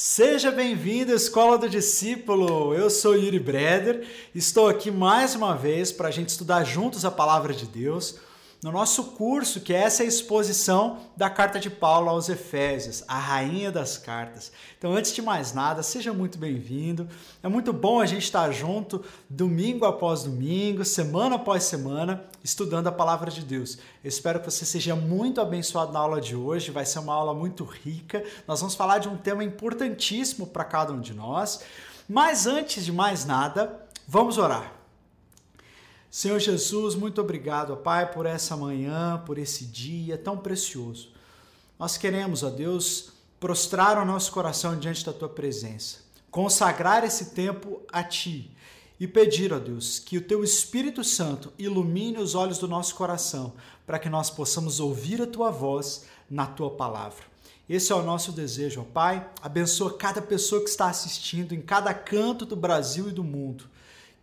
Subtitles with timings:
[0.00, 2.72] Seja bem-vindo à Escola do Discípulo.
[2.72, 4.06] Eu sou Yuri Breder.
[4.32, 8.16] Estou aqui mais uma vez para a gente estudar juntos a palavra de Deus
[8.62, 13.70] no nosso curso, que é essa exposição da carta de Paulo aos Efésios, a rainha
[13.70, 14.50] das cartas.
[14.76, 17.08] Então, antes de mais nada, seja muito bem-vindo.
[17.40, 22.92] É muito bom a gente estar junto, domingo após domingo, semana após semana, estudando a
[22.92, 23.78] palavra de Deus.
[24.02, 27.32] Eu espero que você seja muito abençoado na aula de hoje, vai ser uma aula
[27.32, 28.24] muito rica.
[28.46, 31.62] Nós vamos falar de um tema importantíssimo para cada um de nós.
[32.08, 34.77] Mas antes de mais nada, vamos orar.
[36.10, 41.10] Senhor Jesus, muito obrigado, Pai, por essa manhã, por esse dia tão precioso.
[41.78, 45.98] Nós queremos, ó Deus, prostrar o nosso coração diante da tua presença,
[46.30, 48.50] consagrar esse tempo a ti
[48.98, 53.52] e pedir, ó Deus, que o teu Espírito Santo ilumine os olhos do nosso coração,
[53.86, 57.22] para que nós possamos ouvir a tua voz na tua palavra.
[57.68, 59.28] Esse é o nosso desejo, ó Pai.
[59.42, 63.68] Abençoa cada pessoa que está assistindo em cada canto do Brasil e do mundo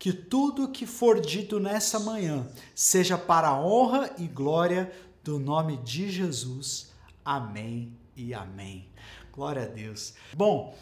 [0.05, 4.91] que tudo que for dito nessa manhã seja para a honra e glória
[5.23, 6.91] do nome de Jesus.
[7.25, 8.87] Amém e amém.
[9.33, 10.13] Glória a Deus.
[10.31, 10.77] Bom,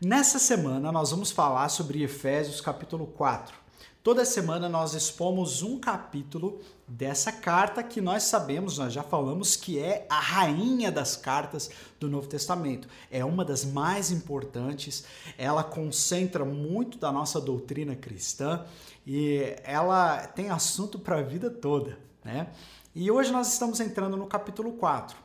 [0.00, 3.56] nessa semana nós vamos falar sobre Efésios capítulo 4.
[4.02, 9.78] Toda semana nós expomos um capítulo dessa carta que nós sabemos, nós já falamos que
[9.78, 12.88] é a rainha das cartas do Novo Testamento.
[13.10, 15.04] É uma das mais importantes,
[15.36, 18.64] ela concentra muito da nossa doutrina cristã
[19.06, 22.48] e ela tem assunto para a vida toda, né?
[22.94, 25.16] E hoje nós estamos entrando no capítulo 4.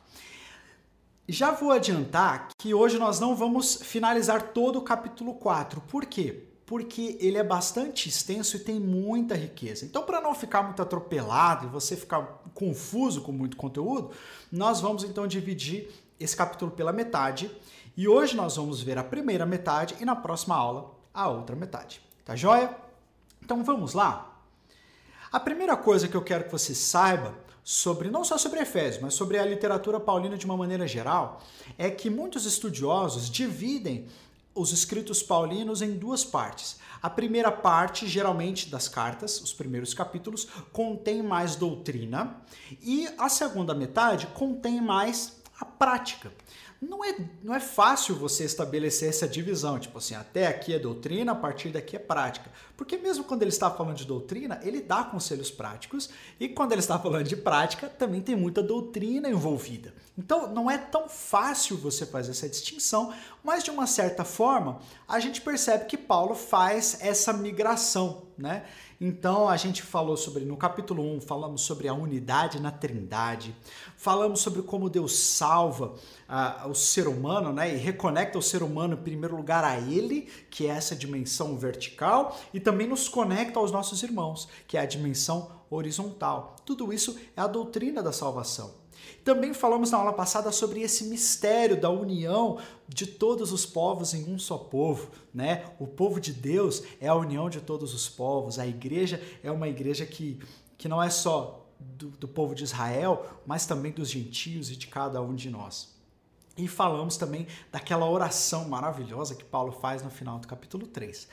[1.28, 5.80] Já vou adiantar que hoje nós não vamos finalizar todo o capítulo 4.
[5.82, 6.51] Por quê?
[6.66, 9.84] Porque ele é bastante extenso e tem muita riqueza.
[9.84, 14.10] Então, para não ficar muito atropelado e você ficar confuso com muito conteúdo,
[14.50, 17.50] nós vamos então dividir esse capítulo pela metade.
[17.96, 22.00] E hoje nós vamos ver a primeira metade e na próxima aula a outra metade.
[22.24, 22.74] Tá joia?
[23.42, 24.40] Então vamos lá?
[25.30, 27.34] A primeira coisa que eu quero que você saiba
[27.64, 31.42] sobre, não só sobre Efésios, mas sobre a literatura paulina de uma maneira geral,
[31.78, 34.06] é que muitos estudiosos dividem
[34.54, 36.78] os escritos paulinos em duas partes.
[37.02, 42.40] A primeira parte, geralmente das cartas, os primeiros capítulos, contém mais doutrina,
[42.80, 46.30] e a segunda metade contém mais a prática
[46.82, 47.14] não é,
[47.44, 51.68] não é fácil você estabelecer essa divisão, tipo assim, até aqui é doutrina, a partir
[51.68, 52.50] daqui é prática.
[52.76, 56.10] Porque mesmo quando ele está falando de doutrina, ele dá conselhos práticos,
[56.40, 59.94] e quando ele está falando de prática, também tem muita doutrina envolvida.
[60.16, 64.78] Então, não é tão fácil você fazer essa distinção, mas de uma certa forma,
[65.08, 68.64] a gente percebe que Paulo faz essa migração, né?
[69.00, 73.56] Então a gente falou sobre, no capítulo 1, falamos sobre a unidade na Trindade,
[73.96, 75.94] falamos sobre como Deus salva
[76.28, 77.74] uh, o ser humano, né?
[77.74, 82.38] E reconecta o ser humano em primeiro lugar a Ele, que é essa dimensão vertical,
[82.52, 86.54] e também nos conecta aos nossos irmãos, que é a dimensão horizontal.
[86.66, 88.81] Tudo isso é a doutrina da salvação.
[89.24, 94.28] Também falamos na aula passada sobre esse mistério da união de todos os povos em
[94.32, 95.64] um só povo, né?
[95.78, 98.58] O povo de Deus é a união de todos os povos.
[98.58, 100.40] A igreja é uma igreja que,
[100.76, 104.88] que não é só do, do povo de Israel, mas também dos gentios e de
[104.88, 105.92] cada um de nós.
[106.56, 111.28] E falamos também daquela oração maravilhosa que Paulo faz no final do capítulo 3.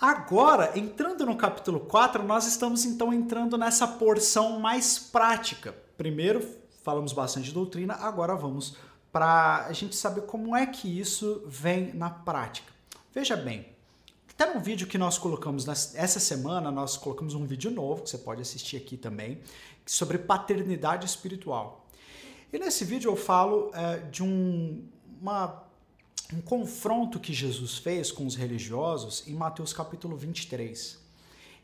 [0.00, 5.74] Agora, entrando no capítulo 4, nós estamos então entrando nessa porção mais prática.
[5.96, 8.76] Primeiro, falamos bastante de doutrina, agora vamos
[9.10, 12.72] para a gente saber como é que isso vem na prática.
[13.14, 13.66] Veja bem,
[14.30, 18.18] até no vídeo que nós colocamos essa semana, nós colocamos um vídeo novo que você
[18.18, 19.40] pode assistir aqui também,
[19.84, 21.86] sobre paternidade espiritual.
[22.52, 24.82] E nesse vídeo eu falo é, de um,
[25.20, 25.62] uma,
[26.32, 30.98] um confronto que Jesus fez com os religiosos em Mateus capítulo 23.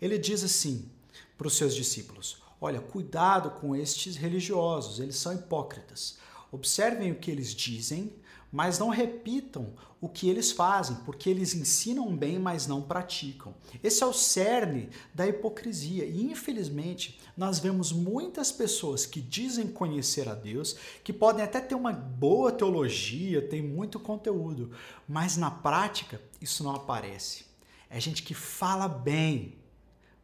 [0.01, 0.89] Ele diz assim
[1.37, 6.19] para os seus discípulos: Olha, cuidado com estes religiosos, eles são hipócritas.
[6.51, 8.13] Observem o que eles dizem,
[8.51, 13.55] mas não repitam o que eles fazem, porque eles ensinam bem, mas não praticam.
[13.83, 16.05] Esse é o cerne da hipocrisia.
[16.05, 21.75] E infelizmente, nós vemos muitas pessoas que dizem conhecer a Deus, que podem até ter
[21.75, 24.71] uma boa teologia, tem muito conteúdo,
[25.07, 27.45] mas na prática isso não aparece.
[27.91, 29.59] É gente que fala bem,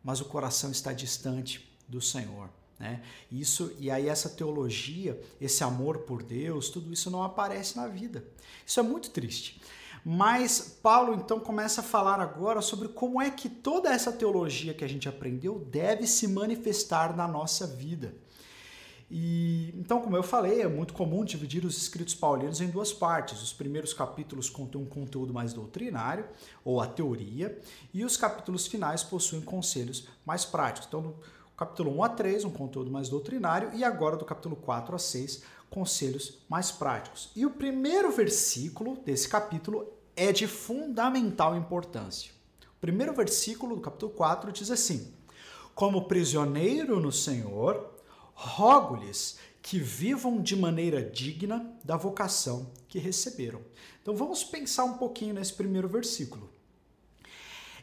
[0.02, 2.50] mas o coração está distante do Senhor.
[2.79, 3.02] Né?
[3.31, 8.25] Isso e aí essa teologia, esse amor por Deus, tudo isso não aparece na vida.
[8.67, 9.61] Isso é muito triste.
[10.05, 14.85] Mas Paulo então começa a falar agora sobre como é que toda essa teologia que
[14.85, 18.14] a gente aprendeu deve se manifestar na nossa vida.
[19.11, 23.41] E então, como eu falei, é muito comum dividir os escritos paulinos em duas partes.
[23.43, 26.26] Os primeiros capítulos contêm um conteúdo mais doutrinário,
[26.64, 27.58] ou a teoria,
[27.93, 30.88] e os capítulos finais possuem conselhos mais práticos.
[30.88, 31.17] Então, no
[31.56, 35.42] capítulo 1 a 3, um conteúdo mais doutrinário, e agora do capítulo 4 a 6,
[35.70, 37.30] conselhos mais práticos.
[37.34, 39.86] E o primeiro versículo desse capítulo
[40.16, 42.32] é de fundamental importância.
[42.76, 45.12] O primeiro versículo do capítulo 4 diz assim:
[45.74, 47.90] Como prisioneiro no Senhor,
[48.34, 53.62] rogo-lhes que vivam de maneira digna da vocação que receberam.
[54.02, 56.53] Então vamos pensar um pouquinho nesse primeiro versículo.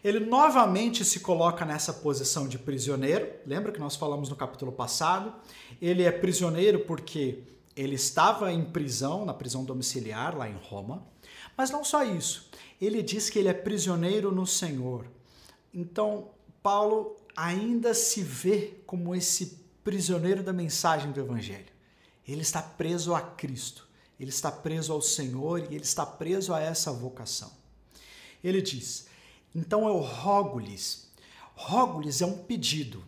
[0.03, 3.30] Ele novamente se coloca nessa posição de prisioneiro.
[3.45, 5.33] Lembra que nós falamos no capítulo passado?
[5.81, 7.44] Ele é prisioneiro porque
[7.75, 11.06] ele estava em prisão, na prisão domiciliar lá em Roma.
[11.56, 12.50] Mas não só isso.
[12.80, 15.06] Ele diz que ele é prisioneiro no Senhor.
[15.74, 16.30] Então,
[16.63, 21.71] Paulo ainda se vê como esse prisioneiro da mensagem do Evangelho.
[22.27, 23.88] Ele está preso a Cristo,
[24.19, 27.51] ele está preso ao Senhor e ele está preso a essa vocação.
[28.44, 29.07] Ele diz:
[29.53, 31.12] Então eu rogo-lhes.
[31.56, 33.03] Rogo-lhes é um pedido,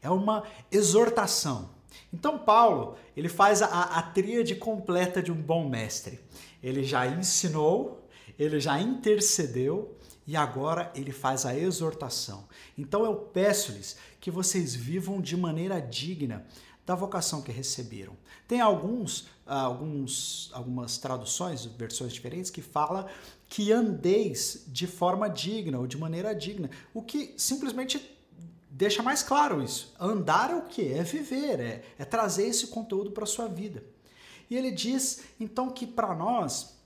[0.00, 1.70] é uma exortação.
[2.12, 6.20] Então Paulo, ele faz a, a tríade completa de um bom mestre.
[6.62, 8.08] Ele já ensinou,
[8.38, 9.96] ele já intercedeu
[10.26, 12.48] e agora ele faz a exortação.
[12.78, 16.46] Então eu peço-lhes que vocês vivam de maneira digna
[16.86, 18.16] da vocação que receberam.
[18.46, 23.08] Tem alguns, alguns algumas traduções, versões diferentes que fala
[23.48, 28.00] que andeis de forma digna ou de maneira digna, o que simplesmente
[28.70, 29.94] deixa mais claro isso.
[30.00, 30.92] Andar é o que?
[30.92, 33.82] É viver, é, é trazer esse conteúdo para a sua vida.
[34.48, 36.78] E ele diz então que para nós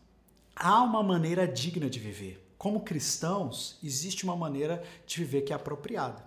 [0.54, 5.56] há uma maneira digna de viver como cristãos, existe uma maneira de viver que é
[5.56, 6.26] apropriada.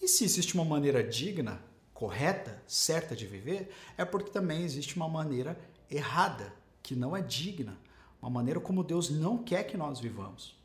[0.00, 1.60] E se existe uma maneira digna,
[1.98, 5.58] correta, certa de viver, é porque também existe uma maneira
[5.90, 7.76] errada, que não é digna,
[8.22, 10.56] uma maneira como Deus não quer que nós vivamos.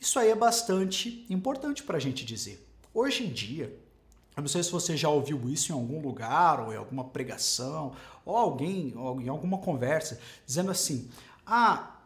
[0.00, 2.64] Isso aí é bastante importante para a gente dizer.
[2.94, 3.76] Hoje em dia,
[4.36, 7.96] eu não sei se você já ouviu isso em algum lugar, ou em alguma pregação,
[8.24, 11.10] ou alguém, ou em alguma conversa, dizendo assim:
[11.44, 12.01] ah,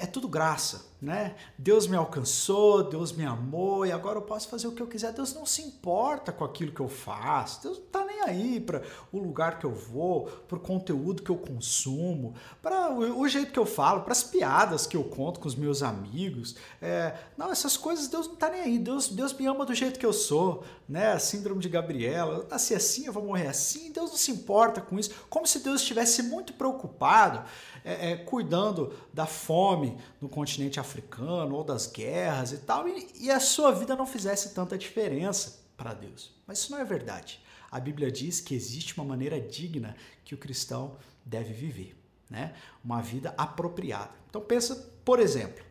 [0.00, 1.34] é tudo graça, né?
[1.58, 5.12] Deus me alcançou, Deus me amou e agora eu posso fazer o que eu quiser.
[5.12, 7.62] Deus não se importa com aquilo que eu faço.
[7.62, 8.82] Deus não tá nem aí para
[9.12, 13.58] o lugar que eu vou, para o conteúdo que eu consumo, para o, jeito que
[13.58, 16.56] eu falo, para as piadas que eu conto com os meus amigos.
[16.80, 18.78] É, não, essas coisas Deus não tá nem aí.
[18.78, 21.18] Deus, Deus me ama do jeito que eu sou, né?
[21.18, 22.38] Síndrome de Gabriela.
[22.38, 23.92] Eu nasci assim, eu vou morrer assim.
[23.92, 25.10] Deus não se importa com isso.
[25.28, 27.44] Como se Deus estivesse muito preocupado
[27.84, 33.30] é, é, cuidando da fome no continente africano ou das guerras e tal, e, e
[33.30, 36.30] a sua vida não fizesse tanta diferença para Deus.
[36.46, 37.40] Mas isso não é verdade.
[37.70, 41.96] A Bíblia diz que existe uma maneira digna que o cristão deve viver,
[42.28, 42.54] né?
[42.84, 44.10] Uma vida apropriada.
[44.28, 44.74] Então pensa,
[45.04, 45.64] por exemplo,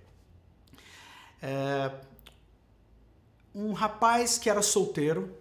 [1.42, 1.92] é,
[3.54, 5.36] um rapaz que era solteiro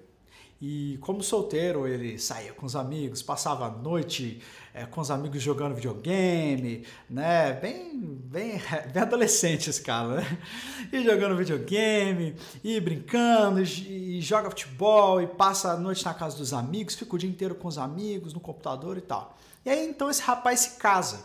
[0.61, 4.43] e como solteiro, ele saía com os amigos, passava a noite
[4.75, 7.53] é, com os amigos jogando videogame, né?
[7.53, 8.61] Bem, bem,
[8.93, 10.39] bem adolescente esse cara, né?
[10.93, 12.35] E jogando videogame,
[12.65, 17.15] e brincando, e, e joga futebol, e passa a noite na casa dos amigos, fica
[17.15, 19.37] o dia inteiro com os amigos, no computador e tal.
[19.65, 21.21] E aí então esse rapaz se casa.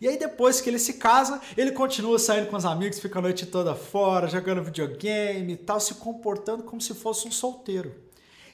[0.00, 3.22] E aí depois que ele se casa, ele continua saindo com os amigos, fica a
[3.22, 8.07] noite toda fora, jogando videogame e tal, se comportando como se fosse um solteiro.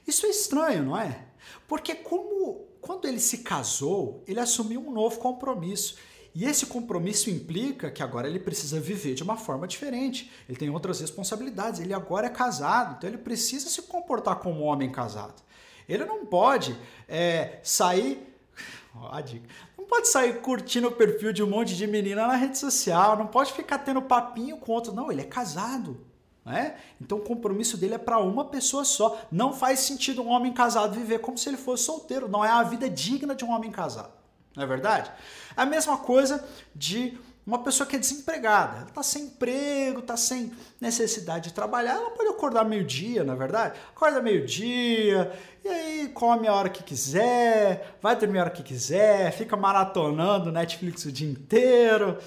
[0.07, 1.27] Isso é estranho, não é?
[1.67, 5.97] Porque como quando ele se casou, ele assumiu um novo compromisso.
[6.35, 10.31] E esse compromisso implica que agora ele precisa viver de uma forma diferente.
[10.49, 11.81] Ele tem outras responsabilidades.
[11.81, 15.43] Ele agora é casado, então ele precisa se comportar como um homem casado.
[15.89, 16.77] Ele não pode
[17.09, 18.37] é, sair.
[18.95, 19.49] Ó, a dica.
[19.79, 23.17] Não pode sair curtindo o perfil de um monte de menina na rede social.
[23.17, 24.93] Não pode ficar tendo papinho com outro.
[24.93, 26.05] Não, ele é casado.
[26.45, 26.75] Né?
[27.01, 29.19] Então o compromisso dele é para uma pessoa só.
[29.33, 32.29] Não faz sentido um homem casado viver como se ele fosse solteiro.
[32.29, 34.13] Não é a vida digna de um homem casado.
[34.55, 35.11] Não é verdade?
[35.57, 38.77] É a mesma coisa de uma pessoa que é desempregada.
[38.79, 41.95] Ela está sem emprego, está sem necessidade de trabalhar.
[41.95, 43.79] Ela pode acordar meio-dia, não é verdade?
[43.95, 45.33] Acorda meio-dia
[45.65, 50.53] e aí come a hora que quiser, vai dormir a hora que quiser, fica maratonando
[50.53, 52.19] Netflix o dia inteiro.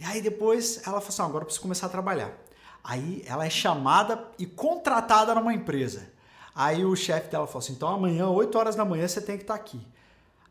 [0.00, 2.43] E aí depois ela fala assim: agora eu preciso começar a trabalhar.
[2.84, 6.12] Aí ela é chamada e contratada numa empresa.
[6.54, 9.42] Aí o chefe dela falou assim: então amanhã, 8 horas da manhã, você tem que
[9.42, 9.80] estar tá aqui.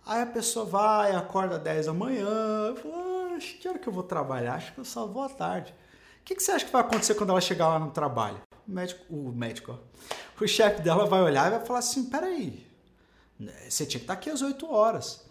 [0.05, 4.03] Aí a pessoa vai, acorda 10 da manhã, fala, acho que hora que eu vou
[4.03, 5.73] trabalhar, acho que eu só vou à tarde.
[6.19, 8.41] O que, que você acha que vai acontecer quando ela chegar lá no trabalho?
[8.67, 12.65] O médico, o médico, ó, o chefe dela vai olhar e vai falar assim: peraí,
[13.69, 15.23] Você tinha que estar aqui às 8 horas.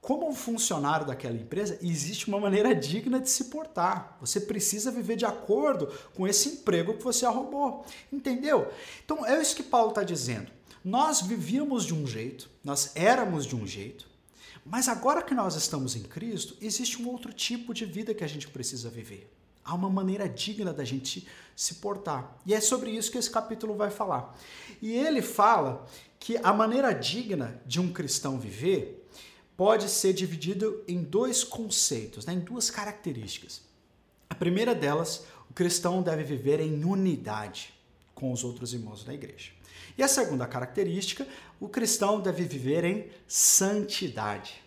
[0.00, 4.16] Como um funcionário daquela empresa, existe uma maneira digna de se portar.
[4.20, 7.84] Você precisa viver de acordo com esse emprego que você arrumou.
[8.10, 8.70] Entendeu?
[9.04, 10.50] Então é isso que Paulo está dizendo.
[10.82, 14.08] Nós vivíamos de um jeito, nós éramos de um jeito,
[14.64, 18.28] mas agora que nós estamos em Cristo, existe um outro tipo de vida que a
[18.28, 19.30] gente precisa viver.
[19.62, 22.38] Há uma maneira digna da gente se portar.
[22.46, 24.34] E é sobre isso que esse capítulo vai falar.
[24.80, 25.86] E ele fala
[26.18, 28.99] que a maneira digna de um cristão viver
[29.60, 33.60] pode ser dividido em dois conceitos, né, em duas características.
[34.30, 37.74] A primeira delas, o cristão deve viver em unidade
[38.14, 39.50] com os outros irmãos da igreja.
[39.98, 41.28] E a segunda característica,
[41.60, 44.62] o cristão deve viver em santidade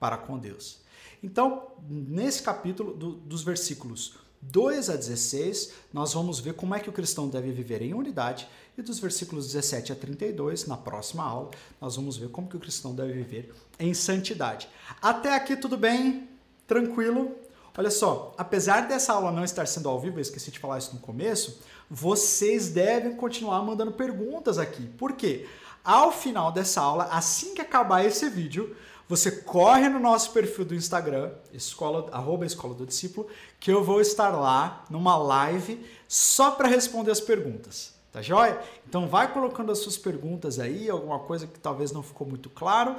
[0.00, 0.80] para com Deus.
[1.22, 6.90] Então, nesse capítulo, do, dos versículos 2 a 16, nós vamos ver como é que
[6.90, 11.50] o cristão deve viver em unidade, e dos versículos 17 a 32, na próxima aula,
[11.80, 14.68] nós vamos ver como que o cristão deve viver em santidade.
[15.00, 16.28] Até aqui tudo bem?
[16.66, 17.36] Tranquilo?
[17.76, 20.94] Olha só, apesar dessa aula não estar sendo ao vivo, eu esqueci de falar isso
[20.94, 21.60] no começo,
[21.90, 24.86] vocês devem continuar mandando perguntas aqui.
[24.98, 25.48] Por quê?
[25.84, 28.76] Ao final dessa aula, assim que acabar esse vídeo,
[29.08, 33.26] você corre no nosso perfil do Instagram, escola, arroba Escola do Discípulo,
[33.58, 37.91] que eu vou estar lá numa live só para responder as perguntas.
[38.12, 38.62] Tá joia?
[38.86, 42.94] Então vai colocando as suas perguntas aí, alguma coisa que talvez não ficou muito claro.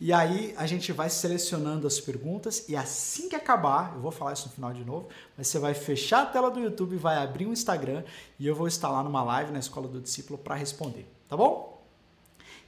[0.00, 4.32] E aí a gente vai selecionando as perguntas e assim que acabar, eu vou falar
[4.32, 5.08] isso no final de novo,
[5.38, 8.02] mas você vai fechar a tela do YouTube, vai abrir o um Instagram
[8.40, 11.80] e eu vou estar lá numa live na Escola do Discípulo para responder, tá bom?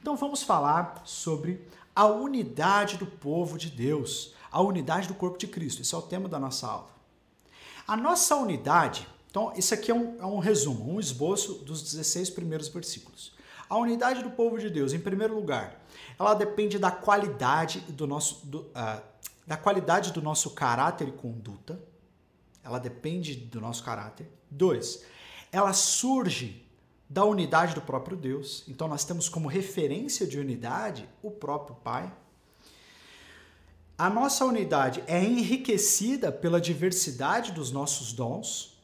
[0.00, 1.61] Então vamos falar sobre
[1.95, 5.83] a unidade do povo de Deus, a unidade do corpo de Cristo.
[5.83, 6.88] Esse é o tema da nossa aula.
[7.88, 12.30] A nossa unidade, então, isso aqui é um, é um resumo, um esboço dos 16
[12.30, 13.37] primeiros versículos.
[13.68, 15.85] A unidade do povo de Deus, em primeiro lugar,
[16.18, 19.02] ela depende da qualidade do nosso, do, uh,
[19.47, 21.78] da qualidade do nosso caráter e conduta.
[22.64, 24.30] Ela depende do nosso caráter.
[24.50, 25.04] Dois,
[25.52, 26.66] ela surge
[27.08, 28.64] da unidade do próprio Deus.
[28.66, 32.11] Então nós temos como referência de unidade o próprio Pai.
[33.97, 38.77] A nossa unidade é enriquecida pela diversidade dos nossos dons.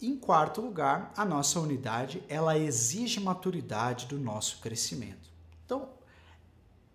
[0.00, 5.28] Em quarto lugar, a nossa unidade, ela exige maturidade do nosso crescimento.
[5.64, 5.88] Então,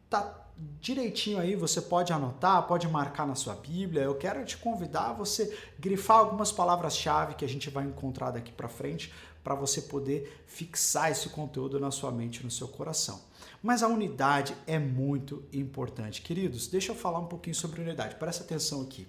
[0.09, 0.43] tá
[0.79, 4.03] direitinho aí, você pode anotar, pode marcar na sua Bíblia.
[4.03, 8.51] Eu quero te convidar a você grifar algumas palavras-chave que a gente vai encontrar daqui
[8.51, 13.21] para frente para você poder fixar esse conteúdo na sua mente, no seu coração.
[13.61, 16.21] Mas a unidade é muito importante.
[16.21, 18.15] Queridos, deixa eu falar um pouquinho sobre unidade.
[18.15, 19.05] Presta atenção aqui.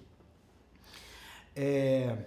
[1.55, 2.17] É...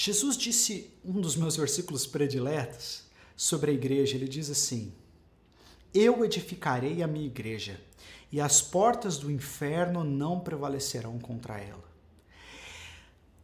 [0.00, 3.02] Jesus disse um dos meus versículos prediletos
[3.36, 4.14] sobre a igreja.
[4.14, 4.92] Ele diz assim:
[5.92, 7.80] Eu edificarei a minha igreja
[8.30, 11.82] e as portas do inferno não prevalecerão contra ela.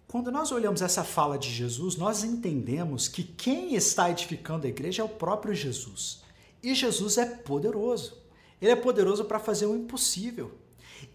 [0.07, 5.03] Quando nós olhamos essa fala de Jesus, nós entendemos que quem está edificando a igreja
[5.03, 6.23] é o próprio Jesus.
[6.63, 8.17] E Jesus é poderoso.
[8.63, 10.53] Ele é poderoso para fazer o impossível.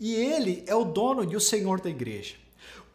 [0.01, 2.35] E ele é o dono e o senhor da igreja.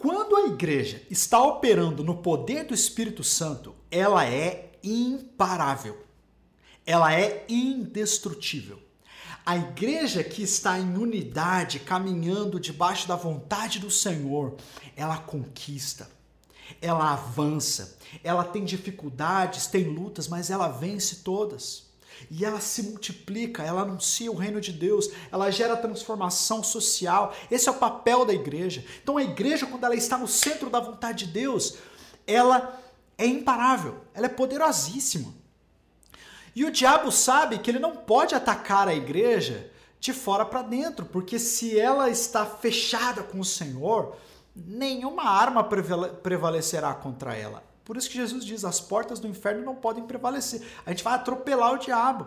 [0.05, 6.05] Quando a igreja está operando no poder do Espírito Santo, ela é imparável.
[6.85, 8.79] Ela é indestrutível.
[9.47, 14.59] A igreja que está em unidade, caminhando debaixo da vontade do Senhor,
[14.95, 16.07] ela conquista,
[16.83, 21.94] ela avança, ela tem dificuldades, tem lutas, mas ela vence todas.
[22.31, 27.35] E ela se multiplica, ela anuncia o reino de Deus, ela gera transformação social.
[27.51, 28.85] Esse é o papel da igreja.
[29.03, 31.77] Então a igreja, quando ela está no centro da vontade de Deus,
[32.27, 32.81] ela
[33.17, 35.33] é imparável, ela é poderosíssima.
[36.55, 41.05] E o diabo sabe que ele não pode atacar a igreja de fora para dentro,
[41.07, 44.17] porque se ela está fechada com o Senhor,
[44.55, 47.74] nenhuma arma prevalecerá contra ela.
[47.85, 50.63] Por isso que Jesus diz: as portas do inferno não podem prevalecer.
[50.87, 52.27] A gente vai atropelar o diabo.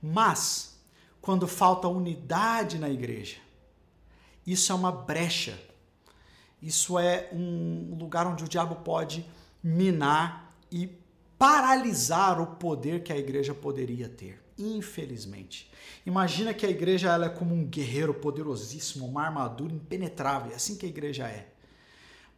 [0.00, 0.78] Mas,
[1.20, 3.38] quando falta unidade na igreja,
[4.46, 5.58] isso é uma brecha.
[6.60, 9.24] Isso é um lugar onde o diabo pode
[9.62, 10.88] minar e
[11.38, 14.42] paralisar o poder que a igreja poderia ter.
[14.58, 15.70] Infelizmente.
[16.04, 20.50] Imagina que a igreja ela é como um guerreiro poderosíssimo, uma armadura impenetrável.
[20.52, 21.52] É assim que a igreja é.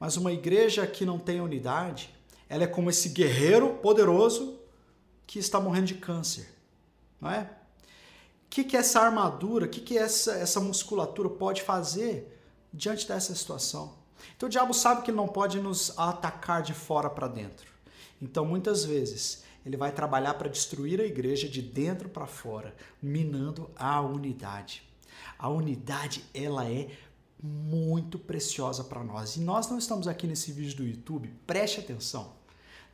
[0.01, 2.13] Mas uma igreja que não tem unidade,
[2.49, 4.59] ela é como esse guerreiro poderoso
[5.27, 6.49] que está morrendo de câncer.
[7.21, 7.43] Não é?
[7.43, 12.37] O que, que essa armadura, o que, que essa, essa musculatura pode fazer
[12.73, 13.95] diante dessa situação?
[14.37, 17.71] Então o diabo sabe que ele não pode nos atacar de fora para dentro.
[18.21, 23.71] Então, muitas vezes, ele vai trabalhar para destruir a igreja de dentro para fora, minando
[23.77, 24.83] a unidade.
[25.39, 26.89] A unidade, ela é
[27.43, 29.37] muito preciosa para nós.
[29.37, 32.39] E nós não estamos aqui nesse vídeo do YouTube, preste atenção.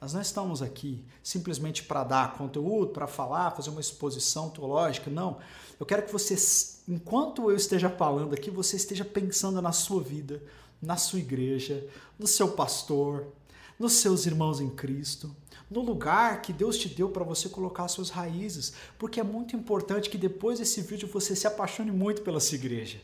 [0.00, 5.38] Nós não estamos aqui simplesmente para dar conteúdo, para falar, fazer uma exposição teológica, não.
[5.80, 6.36] Eu quero que você,
[6.86, 10.42] enquanto eu esteja falando aqui, você esteja pensando na sua vida,
[10.80, 11.88] na sua igreja,
[12.18, 13.26] no seu pastor,
[13.78, 15.34] nos seus irmãos em Cristo,
[15.70, 20.10] no lugar que Deus te deu para você colocar suas raízes, porque é muito importante
[20.10, 23.00] que depois desse vídeo você se apaixone muito pela sua igreja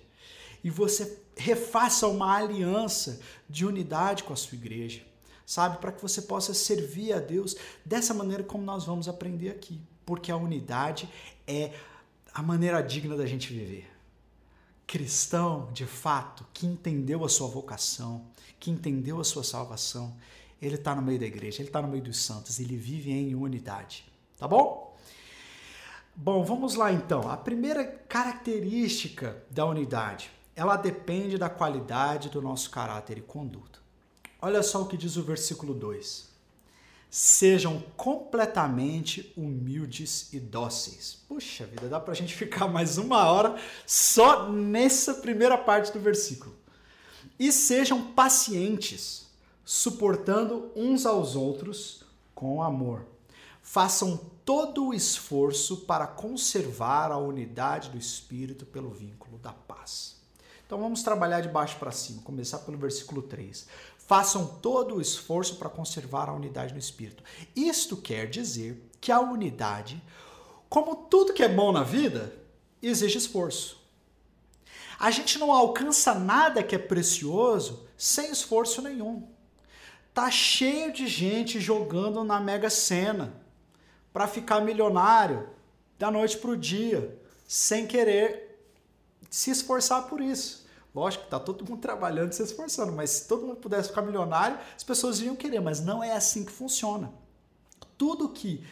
[0.63, 5.03] e você refaça uma aliança de unidade com a sua igreja,
[5.47, 5.79] sabe?
[5.79, 10.31] Para que você possa servir a Deus dessa maneira como nós vamos aprender aqui, porque
[10.31, 11.09] a unidade
[11.47, 11.73] é
[12.35, 13.91] a maneira digna da gente viver.
[14.87, 18.27] Cristão, de fato, que entendeu a sua vocação,
[18.61, 20.15] que entendeu a sua salvação,
[20.61, 23.35] ele está no meio da igreja, ele está no meio dos santos, ele vive em
[23.35, 24.05] unidade.
[24.39, 24.97] Tá bom?
[26.15, 27.29] Bom, vamos lá então.
[27.31, 33.81] A primeira característica da unidade, ela depende da qualidade do nosso caráter e conduta.
[34.41, 36.31] Olha só o que diz o versículo 2.
[37.11, 41.19] Sejam completamente humildes e dóceis.
[41.29, 43.57] Puxa vida, dá pra gente ficar mais uma hora
[43.87, 46.55] só nessa primeira parte do versículo.
[47.39, 49.27] E sejam pacientes
[49.65, 52.05] suportando uns aos outros
[52.35, 53.07] com amor.
[53.63, 60.22] Façam todo o esforço para conservar a unidade do espírito pelo vínculo da paz.
[60.73, 63.67] Então vamos trabalhar de baixo para cima, começar pelo versículo 3.
[63.99, 67.23] Façam todo o esforço para conservar a unidade do espírito.
[67.55, 70.03] Isto quer dizer que a unidade,
[70.71, 72.35] como tudo que é bom na vida,
[72.81, 73.85] exige esforço.
[74.99, 79.29] A gente não alcança nada que é precioso sem esforço nenhum.
[80.15, 83.35] Tá cheio de gente jogando na Mega Sena
[84.11, 85.51] para ficar milionário
[85.99, 88.59] da noite para o dia, sem querer
[89.29, 90.62] se esforçar por isso.
[90.95, 94.03] Lógico que tá todo mundo trabalhando e se esforçando, mas se todo mundo pudesse ficar
[94.03, 97.13] milionário, as pessoas iriam querer, mas não é assim que funciona.
[97.97, 98.65] Tudo que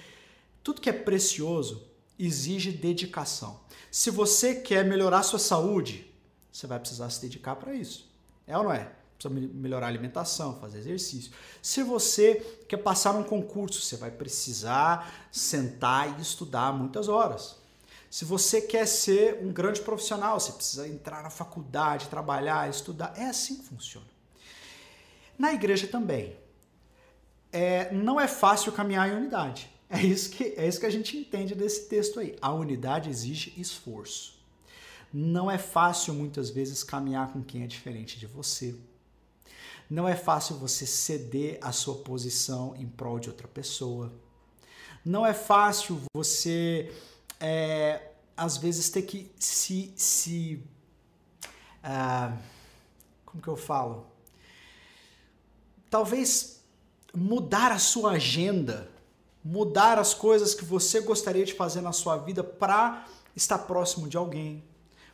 [0.63, 1.83] tudo que é precioso
[2.19, 3.61] exige dedicação.
[3.91, 6.07] Se você quer melhorar sua saúde,
[6.53, 8.11] você vai precisar se dedicar para isso.
[8.47, 8.93] É ou não é?
[9.21, 11.31] precisa melhorar a alimentação, fazer exercício.
[11.61, 17.57] Se você quer passar um concurso, você vai precisar sentar e estudar muitas horas.
[18.11, 23.15] Se você quer ser um grande profissional, você precisa entrar na faculdade, trabalhar, estudar.
[23.17, 24.07] É assim que funciona.
[25.39, 26.37] Na igreja também.
[27.53, 29.71] É, não é fácil caminhar em unidade.
[29.89, 32.37] É isso, que, é isso que a gente entende desse texto aí.
[32.41, 34.39] A unidade exige esforço.
[35.13, 38.77] Não é fácil muitas vezes caminhar com quem é diferente de você.
[39.89, 44.13] Não é fácil você ceder a sua posição em prol de outra pessoa.
[45.05, 46.93] Não é fácil você,
[47.41, 49.93] é, às vezes, ter que se.
[49.97, 50.63] se
[51.83, 52.37] uh,
[53.25, 54.07] como que eu falo?
[55.89, 56.63] Talvez
[57.15, 58.89] mudar a sua agenda,
[59.43, 64.17] mudar as coisas que você gostaria de fazer na sua vida para estar próximo de
[64.17, 64.63] alguém,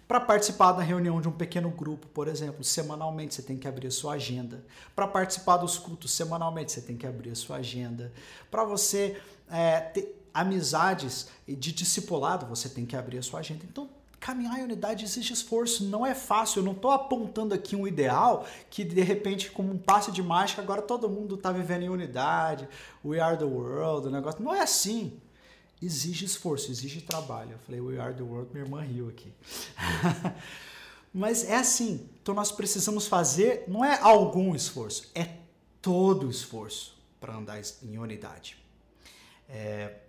[0.06, 3.88] para participar da reunião de um pequeno grupo, por exemplo, semanalmente você tem que abrir
[3.88, 4.64] a sua agenda.
[4.94, 8.12] Para participar dos cultos, semanalmente você tem que abrir a sua agenda.
[8.50, 13.64] Para você é, ter amizades de discipulado, você tem que abrir a sua agenda.
[13.64, 16.61] Então, caminhar em unidade exige esforço, não é fácil.
[16.61, 20.62] Eu não estou apontando aqui um ideal que de repente, como um passe de mágica,
[20.62, 22.68] agora todo mundo está vivendo em unidade,
[23.05, 24.42] we are the world, o negócio.
[24.42, 25.20] Não é assim
[25.81, 27.53] exige esforço, exige trabalho.
[27.53, 29.33] Eu falei, we are the world, minha irmã riu aqui.
[31.12, 35.37] Mas é assim, então nós precisamos fazer, não é algum esforço, é
[35.81, 38.59] todo esforço para andar em unidade.
[39.49, 40.01] É...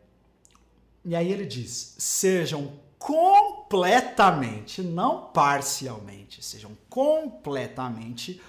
[1.08, 8.42] E aí ele diz: sejam completamente, não parcialmente, sejam completamente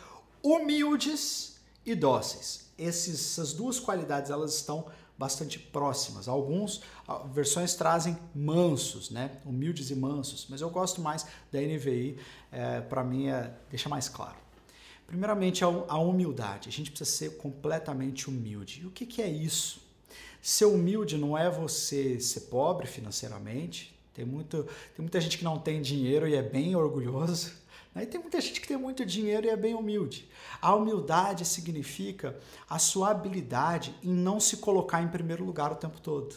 [0.42, 2.73] humildes e dóceis.
[2.77, 6.27] essas duas qualidades elas estão bastante próximas.
[6.27, 6.83] Alguns
[7.33, 9.38] versões trazem mansos, né?
[9.44, 12.18] humildes e mansos, mas eu gosto mais da NVI,
[12.51, 14.37] é, para mim é, deixa mais claro.
[15.07, 16.68] Primeiramente, a humildade.
[16.68, 18.81] A gente precisa ser completamente humilde.
[18.83, 19.88] E o que, que é isso?
[20.40, 23.94] Ser humilde não é você ser pobre financeiramente.
[24.14, 24.64] Tem, muito,
[24.96, 27.53] tem muita gente que não tem dinheiro e é bem orgulhoso.
[27.94, 30.29] Aí tem muita gente que tem muito dinheiro e é bem humilde.
[30.61, 32.37] A humildade significa
[32.68, 36.35] a sua habilidade em não se colocar em primeiro lugar o tempo todo,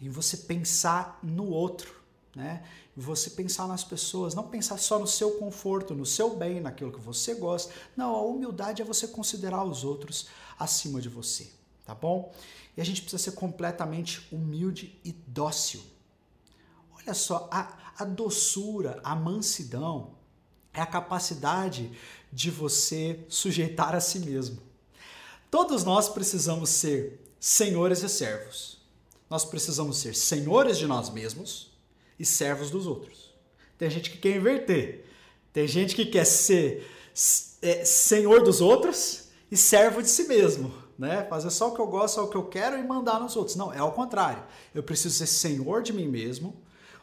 [0.00, 2.00] em você pensar no outro,
[2.34, 2.62] né?
[2.96, 7.00] Você pensar nas pessoas, não pensar só no seu conforto, no seu bem, naquilo que
[7.00, 7.72] você gosta.
[7.96, 10.26] Não, a humildade é você considerar os outros
[10.58, 11.50] acima de você.
[11.84, 12.32] tá bom?
[12.80, 15.82] A gente precisa ser completamente humilde e dócil.
[16.96, 20.14] Olha só, a, a doçura, a mansidão
[20.72, 21.90] é a capacidade
[22.32, 24.60] de você sujeitar a si mesmo.
[25.50, 28.78] Todos nós precisamos ser senhores e servos.
[29.28, 31.72] Nós precisamos ser senhores de nós mesmos
[32.18, 33.34] e servos dos outros.
[33.76, 35.06] Tem gente que quer inverter.
[35.52, 36.88] Tem gente que quer ser
[37.62, 40.72] é, senhor dos outros e servo de si mesmo.
[41.00, 41.24] Né?
[41.24, 43.56] Fazer só o que eu gosto, só o que eu quero e mandar nos outros.
[43.56, 44.44] Não, é ao contrário.
[44.74, 46.54] Eu preciso ser senhor de mim mesmo.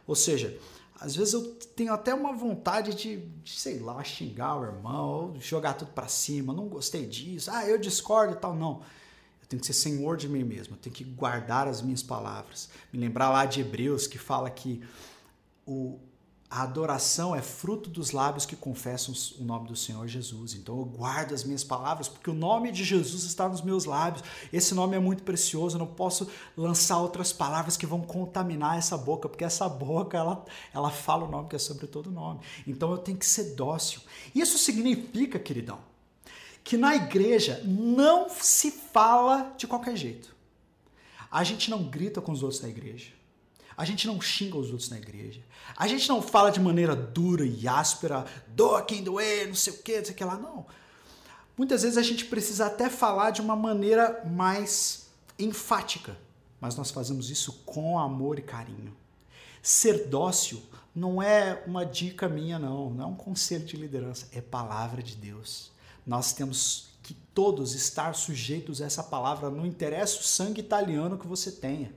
[0.06, 0.56] Ou seja,
[1.02, 5.74] às vezes eu tenho até uma vontade de, de sei lá, xingar o irmão, jogar
[5.74, 8.56] tudo para cima, não gostei disso, ah, eu discordo e tal.
[8.56, 8.84] Não.
[9.42, 12.70] Eu tenho que ser senhor de mim mesmo, eu tenho que guardar as minhas palavras.
[12.94, 14.84] Me lembrar lá de Hebreus que fala que
[15.66, 15.98] o,
[16.50, 20.54] a adoração é fruto dos lábios que confessam o nome do Senhor Jesus.
[20.54, 24.24] Então eu guardo as minhas palavras, porque o nome de Jesus está nos meus lábios.
[24.52, 28.98] Esse nome é muito precioso, eu não posso lançar outras palavras que vão contaminar essa
[28.98, 32.40] boca, porque essa boca ela, ela fala o nome que é sobre todo nome.
[32.66, 34.00] Então eu tenho que ser dócil.
[34.34, 35.80] Isso significa, queridão,
[36.64, 40.34] que na igreja não se fala de qualquer jeito.
[41.30, 43.18] A gente não grita com os outros na igreja.
[43.78, 45.40] A gente não xinga os outros na igreja.
[45.76, 49.78] A gente não fala de maneira dura e áspera, doa quem doer, não sei o
[49.78, 50.36] que, não sei o que lá.
[50.36, 50.66] Não.
[51.56, 56.18] Muitas vezes a gente precisa até falar de uma maneira mais enfática,
[56.60, 58.98] mas nós fazemos isso com amor e carinho.
[59.62, 60.64] Ser dócil
[60.96, 65.16] não é uma dica minha, não, não é um conselho de liderança, é palavra de
[65.16, 65.72] Deus.
[66.06, 71.28] Nós temos que todos estar sujeitos a essa palavra, não interessa o sangue italiano que
[71.28, 71.94] você tenha.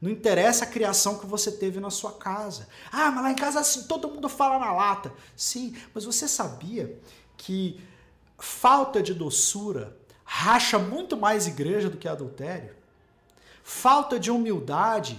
[0.00, 2.68] Não interessa a criação que você teve na sua casa.
[2.92, 5.12] Ah, mas lá em casa assim, todo mundo fala na lata.
[5.36, 6.98] Sim, mas você sabia
[7.36, 7.80] que
[8.38, 12.74] falta de doçura racha muito mais igreja do que adultério?
[13.62, 15.18] Falta de humildade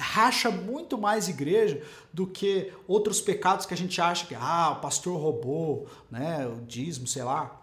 [0.00, 4.80] racha muito mais igreja do que outros pecados que a gente acha que ah, o
[4.80, 7.60] pastor roubou, né, o dízimo, sei lá.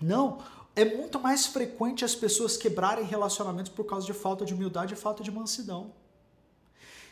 [0.00, 0.38] Não,
[0.78, 4.96] é muito mais frequente as pessoas quebrarem relacionamentos por causa de falta de humildade e
[4.96, 5.92] falta de mansidão.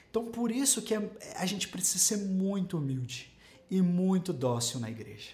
[0.08, 3.36] Então, por isso que é, a gente precisa ser muito humilde
[3.68, 5.30] e muito dócil na igreja.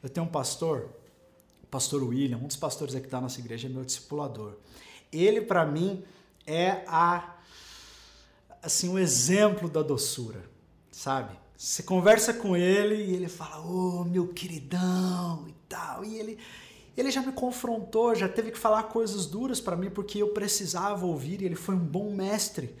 [0.00, 0.90] Eu tenho um pastor,
[1.64, 4.54] o pastor William, um dos pastores aqui da nossa igreja, é meu discipulador.
[5.12, 6.04] Ele, para mim,
[6.46, 7.34] é a
[8.62, 10.48] assim um exemplo da doçura,
[10.92, 11.36] sabe?
[11.56, 16.38] Você conversa com ele e ele fala, ô oh, meu queridão e tal, e ele
[16.96, 21.04] ele já me confrontou, já teve que falar coisas duras para mim porque eu precisava
[21.04, 22.74] ouvir e ele foi um bom mestre.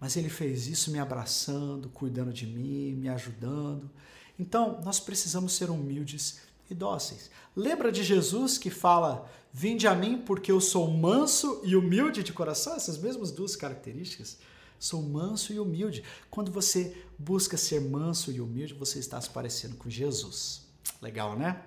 [0.00, 3.90] Mas ele fez isso me abraçando, cuidando de mim, me ajudando.
[4.38, 6.40] Então, nós precisamos ser humildes
[6.70, 7.30] e dóceis.
[7.56, 12.32] Lembra de Jesus que fala: Vinde a mim porque eu sou manso e humilde de
[12.32, 12.76] coração?
[12.76, 14.38] Essas mesmas duas características.
[14.78, 16.04] Sou manso e humilde.
[16.30, 20.68] Quando você busca ser manso e humilde, você está se parecendo com Jesus.
[21.02, 21.64] Legal, né?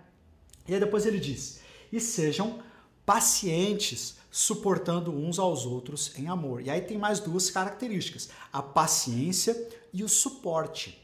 [0.66, 1.60] E aí depois ele diz:
[1.92, 2.62] e sejam
[3.06, 6.62] pacientes, suportando uns aos outros em amor.
[6.62, 10.98] E aí tem mais duas características: a paciência e o suporte.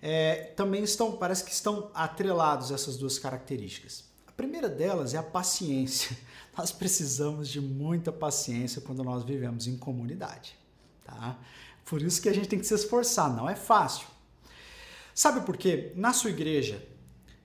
[0.00, 4.04] É, também estão, parece que estão atrelados essas duas características.
[4.26, 6.16] A primeira delas é a paciência.
[6.56, 10.56] Nós precisamos de muita paciência quando nós vivemos em comunidade,
[11.04, 11.36] tá?
[11.84, 14.06] Por isso que a gente tem que se esforçar, não é fácil.
[15.12, 15.92] Sabe por quê?
[15.96, 16.80] Na sua igreja,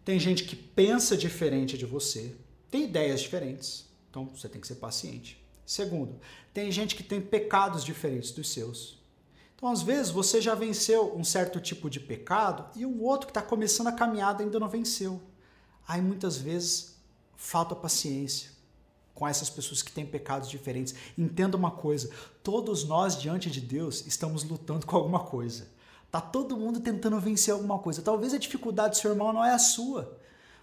[0.03, 2.35] tem gente que pensa diferente de você,
[2.71, 5.43] tem ideias diferentes, então você tem que ser paciente.
[5.65, 6.19] Segundo,
[6.53, 8.99] tem gente que tem pecados diferentes dos seus.
[9.55, 13.31] Então, às vezes, você já venceu um certo tipo de pecado e um outro que
[13.31, 15.21] está começando a caminhada ainda não venceu.
[15.87, 16.97] Aí, muitas vezes,
[17.35, 18.51] falta paciência
[19.13, 20.95] com essas pessoas que têm pecados diferentes.
[21.17, 22.09] Entenda uma coisa:
[22.41, 25.67] todos nós, diante de Deus, estamos lutando com alguma coisa.
[26.11, 28.01] Tá todo mundo tentando vencer alguma coisa.
[28.01, 30.17] Talvez a dificuldade do seu irmão não é a sua.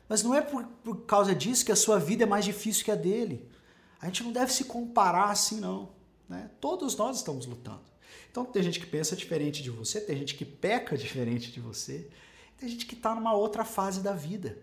[0.09, 2.91] Mas não é por, por causa disso que a sua vida é mais difícil que
[2.91, 3.49] a dele.
[4.01, 5.91] A gente não deve se comparar assim, não.
[6.29, 6.51] Né?
[6.61, 7.85] Todos nós estamos lutando.
[8.31, 12.09] Então tem gente que pensa diferente de você, tem gente que peca diferente de você,
[12.59, 14.59] tem gente que está numa outra fase da vida.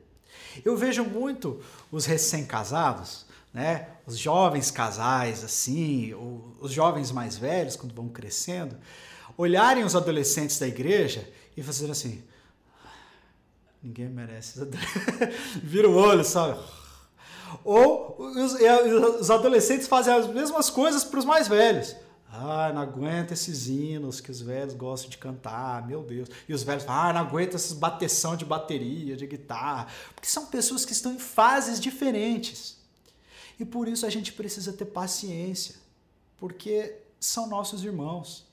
[0.66, 3.88] Eu vejo muito os recém-casados, né?
[4.06, 6.14] Os jovens casais, assim,
[6.60, 8.78] os jovens mais velhos, quando vão crescendo,
[9.38, 12.24] olharem os adolescentes da igreja e fazerem assim:
[13.82, 14.60] ninguém merece.
[15.62, 16.60] Vira o olho, sabe?
[17.64, 18.54] Ou os,
[19.20, 21.96] os adolescentes fazem as mesmas coisas para os mais velhos.
[22.36, 26.28] Ah, não aguento esses hinos que os velhos gostam de cantar, meu Deus.
[26.50, 29.88] E os velhos falam, ah, não aguento essas bateção de bateria, de guitarra.
[30.16, 32.78] Porque são pessoas que estão em fases diferentes.
[33.60, 35.76] E por isso a gente precisa ter paciência,
[36.38, 38.48] porque são nossos irmãos.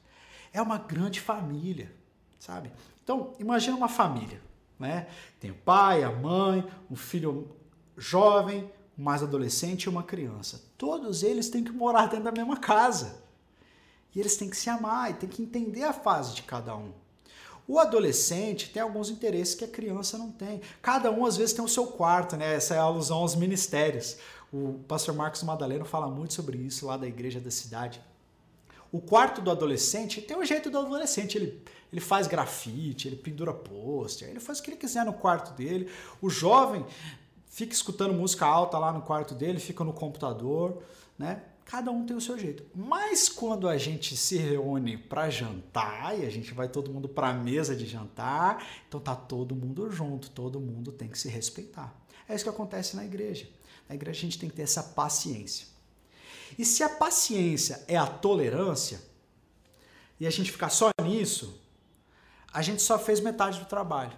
[0.53, 1.93] É uma grande família,
[2.39, 2.73] sabe?
[3.03, 4.41] Então, imagina uma família,
[4.79, 5.07] né?
[5.39, 7.49] Tem o pai, a mãe, um filho
[7.97, 10.63] jovem, um mais adolescente e uma criança.
[10.77, 13.23] Todos eles têm que morar dentro da mesma casa.
[14.15, 16.93] E eles têm que se amar e têm que entender a fase de cada um.
[17.69, 20.61] O adolescente tem alguns interesses que a criança não tem.
[20.83, 22.55] Cada um, às vezes, tem o seu quarto, né?
[22.55, 24.17] Essa é a alusão aos ministérios.
[24.53, 28.03] O pastor Marcos Madaleno fala muito sobre isso lá da igreja da cidade.
[28.93, 31.39] O quarto do adolescente tem o jeito do adolescente.
[31.39, 35.55] Ele, ele faz grafite, ele pendura pôster, ele faz o que ele quiser no quarto
[35.55, 35.89] dele.
[36.21, 36.85] O jovem
[37.47, 40.83] fica escutando música alta lá no quarto dele, fica no computador,
[41.19, 41.43] né?
[41.65, 42.65] Cada um tem o seu jeito.
[42.75, 47.29] Mas quando a gente se reúne para jantar e a gente vai todo mundo para
[47.29, 51.95] a mesa de jantar, então tá todo mundo junto, todo mundo tem que se respeitar.
[52.29, 53.49] É isso que acontece na igreja.
[53.89, 55.69] Na igreja a gente tem que ter essa paciência.
[56.59, 59.01] E se a paciência é a tolerância,
[60.19, 61.59] e a gente ficar só nisso,
[62.53, 64.13] a gente só fez metade do trabalho.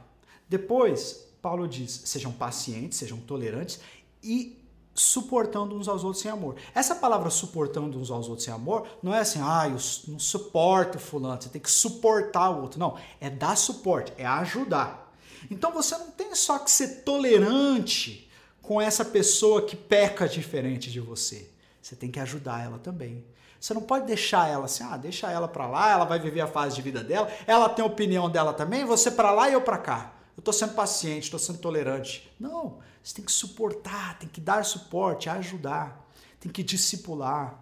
[0.49, 3.79] Depois, Paulo diz: sejam pacientes, sejam tolerantes
[4.23, 4.59] e
[4.95, 6.57] suportando uns aos outros sem amor.
[6.75, 10.99] Essa palavra suportando uns aos outros sem amor não é assim, ah, eu não suporto
[10.99, 12.79] fulano, você tem que suportar o outro.
[12.79, 15.13] Não, é dar suporte, é ajudar.
[15.51, 21.01] Então você não tem só que ser tolerante com essa pessoa que peca diferente de
[21.01, 21.52] você.
[21.83, 23.25] Você tem que ajudar ela também.
[23.61, 26.47] Você não pode deixar ela assim, ah, deixa ela para lá, ela vai viver a
[26.47, 29.61] fase de vida dela, ela tem a opinião dela também, você para lá e eu
[29.61, 30.15] para cá.
[30.37, 32.33] Eu estou sendo paciente, estou sendo tolerante.
[32.41, 36.09] Não, você tem que suportar, tem que dar suporte, ajudar,
[36.41, 37.59] tem que discipular,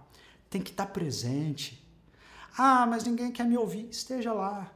[0.48, 1.86] tem que estar presente.
[2.56, 3.88] Ah, mas ninguém quer me ouvir.
[3.90, 4.70] Esteja lá.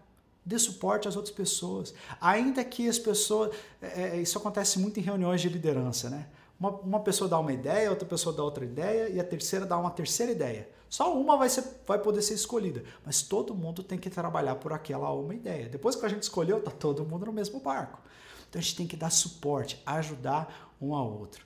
[0.45, 1.95] Dê suporte às outras pessoas.
[2.21, 3.55] Ainda que as pessoas.
[3.81, 6.27] É, é, isso acontece muito em reuniões de liderança, né?
[6.59, 9.77] Uma, uma pessoa dá uma ideia, outra pessoa dá outra ideia e a terceira dá
[9.77, 10.69] uma terceira ideia.
[10.89, 14.73] Só uma vai, ser, vai poder ser escolhida, mas todo mundo tem que trabalhar por
[14.73, 15.69] aquela uma ideia.
[15.69, 18.01] Depois que a gente escolheu, tá todo mundo no mesmo barco.
[18.49, 21.45] Então a gente tem que dar suporte, ajudar um ao outro.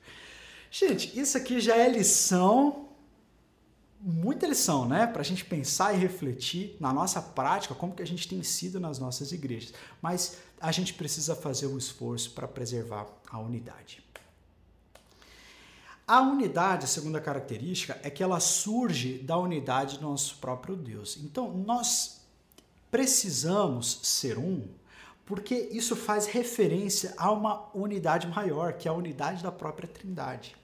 [0.71, 2.89] Gente, isso aqui já é lição,
[4.01, 5.07] muita lição, né?
[5.07, 8.79] Para a gente pensar e refletir na nossa prática, como que a gente tem sido
[8.79, 9.73] nas nossas igrejas.
[10.03, 14.03] Mas a gente precisa fazer um esforço para preservar a unidade.
[16.09, 21.19] A unidade, a segunda característica, é que ela surge da unidade do nosso próprio Deus.
[21.19, 22.23] Então, nós
[22.91, 24.67] precisamos ser um,
[25.27, 30.57] porque isso faz referência a uma unidade maior, que é a unidade da própria Trindade.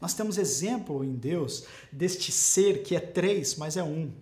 [0.00, 4.12] Nós temos exemplo em Deus deste ser que é três, mas é um.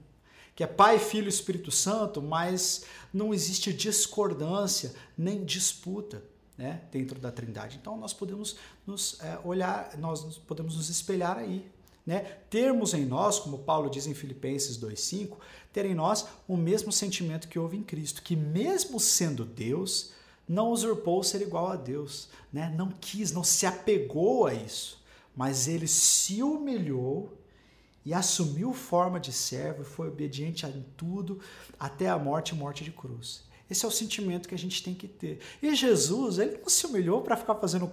[0.57, 7.19] Que é Pai, Filho e Espírito Santo, mas não existe discordância nem disputa né, dentro
[7.19, 7.79] da Trindade.
[7.81, 11.71] Então nós podemos nos é, olhar, nós podemos nos espelhar aí.
[12.05, 12.21] Né?
[12.51, 15.37] Termos em nós, como Paulo diz em Filipenses 2,5,
[15.73, 20.13] ter em nós o mesmo sentimento que houve em Cristo, que mesmo sendo Deus,
[20.49, 22.75] não usurpou ser igual a Deus, né?
[22.77, 25.03] não quis, não se apegou a isso,
[25.35, 27.39] mas ele se humilhou
[28.05, 31.41] e assumiu forma de servo, foi obediente em tudo,
[31.79, 33.45] até a morte e morte de cruz.
[33.73, 35.41] Esse é o sentimento que a gente tem que ter.
[35.63, 37.91] E Jesus, ele não se humilhou para ficar fazendo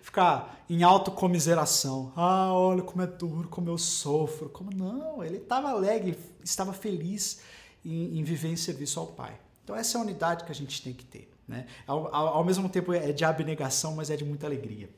[0.00, 2.12] ficar em autocomiseração.
[2.16, 4.48] Ah, olha como é duro, como eu sofro.
[4.48, 7.40] Como não, ele estava alegre, estava feliz
[7.84, 9.38] em, em, viver em serviço ao Pai.
[9.64, 11.66] Então essa é a unidade que a gente tem que ter, né?
[11.86, 14.88] Ao, ao, ao mesmo tempo é de abnegação, mas é de muita alegria.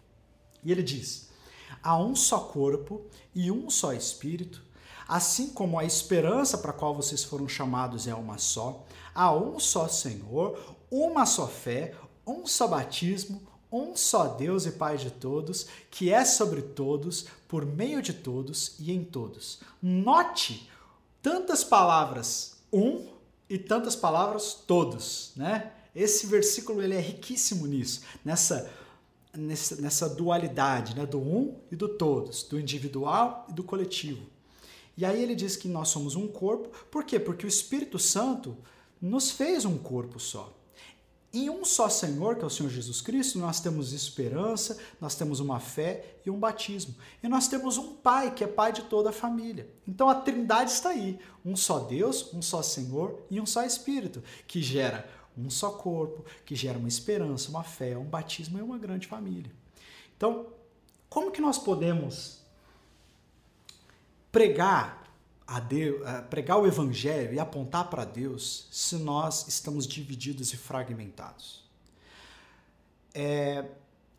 [0.64, 1.30] E ele diz:
[1.82, 3.02] há um só corpo
[3.34, 4.62] e um só espírito,
[5.08, 9.58] assim como a esperança para a qual vocês foram chamados é uma só, há um
[9.58, 10.58] só Senhor,
[10.90, 11.94] uma só fé,
[12.26, 17.64] um só batismo, um só Deus e Pai de todos, que é sobre todos, por
[17.64, 19.60] meio de todos e em todos.
[19.80, 20.68] Note
[21.22, 23.06] tantas palavras um
[23.48, 25.72] e tantas palavras todos, né?
[25.94, 28.70] Esse versículo ele é riquíssimo nisso, nessa
[29.36, 34.26] nessa, nessa dualidade, né, do um e do todos, do individual e do coletivo.
[34.96, 37.18] E aí ele diz que nós somos um corpo, por quê?
[37.18, 38.56] Porque o Espírito Santo
[39.02, 40.56] nos fez um corpo só.
[41.34, 45.40] Em um só Senhor, que é o Senhor Jesus Cristo, nós temos esperança, nós temos
[45.40, 46.94] uma fé e um batismo.
[47.22, 49.68] E nós temos um Pai, que é Pai de toda a família.
[49.88, 54.22] Então a Trindade está aí: um só Deus, um só Senhor e um só Espírito,
[54.46, 58.76] que gera um só corpo, que gera uma esperança, uma fé, um batismo e uma
[58.76, 59.50] grande família.
[60.16, 60.48] Então,
[61.08, 62.42] como que nós podemos
[64.30, 65.01] pregar
[65.52, 71.62] a Deus, pregar o evangelho e apontar para Deus se nós estamos divididos e fragmentados?
[73.14, 73.66] É,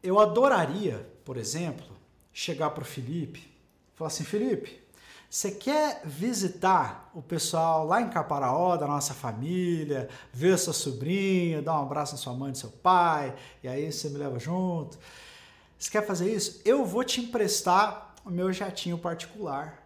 [0.04, 1.88] eu adoraria, por exemplo,
[2.32, 3.52] chegar para o Felipe,
[3.96, 4.80] falar assim, Felipe,
[5.28, 11.80] você quer visitar o pessoal lá em Caparaó, da nossa família, ver sua sobrinha, dar
[11.80, 15.00] um abraço na sua mãe e seu pai, e aí você me leva junto?
[15.80, 16.62] Você quer fazer isso?
[16.63, 19.83] Eu vou te emprestar o meu jatinho particular.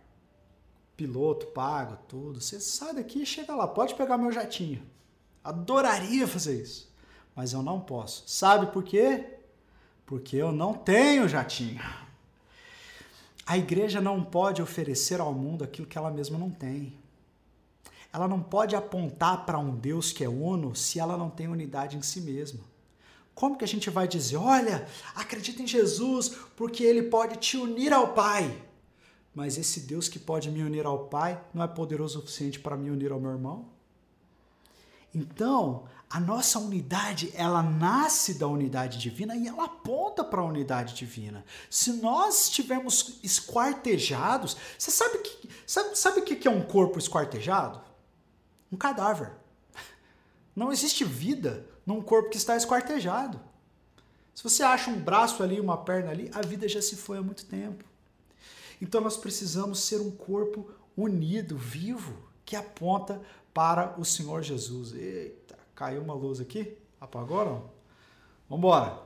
[0.97, 2.41] Piloto, pago, tudo.
[2.41, 3.67] Você sai daqui e chega lá.
[3.67, 4.81] Pode pegar meu jatinho.
[5.43, 6.91] Adoraria fazer isso.
[7.35, 8.23] Mas eu não posso.
[8.25, 9.23] Sabe por quê?
[10.07, 11.79] Porque eu não tenho jatinho.
[13.45, 16.97] A igreja não pode oferecer ao mundo aquilo que ela mesma não tem.
[18.11, 21.95] Ela não pode apontar para um Deus que é uno se ela não tem unidade
[21.95, 22.59] em si mesma.
[23.35, 27.93] Como que a gente vai dizer, olha, acredita em Jesus porque ele pode te unir
[27.93, 28.66] ao Pai?
[29.37, 32.75] Mas esse Deus que pode me unir ao Pai não é poderoso o suficiente para
[32.75, 33.69] me unir ao meu irmão?
[35.13, 40.95] Então, a nossa unidade, ela nasce da unidade divina e ela aponta para a unidade
[40.95, 41.45] divina.
[41.69, 47.79] Se nós estivermos esquartejados, você sabe que sabe, sabe o que é um corpo esquartejado?
[48.71, 49.33] Um cadáver.
[50.55, 53.39] Não existe vida num corpo que está esquartejado.
[54.33, 57.21] Se você acha um braço ali, uma perna ali, a vida já se foi há
[57.21, 57.85] muito tempo.
[58.81, 63.21] Então nós precisamos ser um corpo unido, vivo, que aponta
[63.53, 64.93] para o Senhor Jesus.
[64.93, 66.77] Eita, caiu uma luz aqui?
[66.99, 67.69] Apagou não?
[68.49, 69.01] Vambora!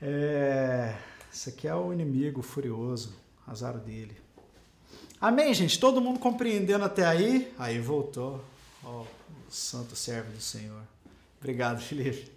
[0.00, 0.96] É,
[1.32, 3.14] esse aqui é o inimigo furioso,
[3.46, 4.16] azar dele.
[5.20, 5.78] Amém, gente?
[5.78, 7.52] Todo mundo compreendendo até aí?
[7.58, 8.42] Aí voltou.
[8.84, 10.82] Ó, oh, o santo servo do Senhor.
[11.38, 12.30] Obrigado, Felipe.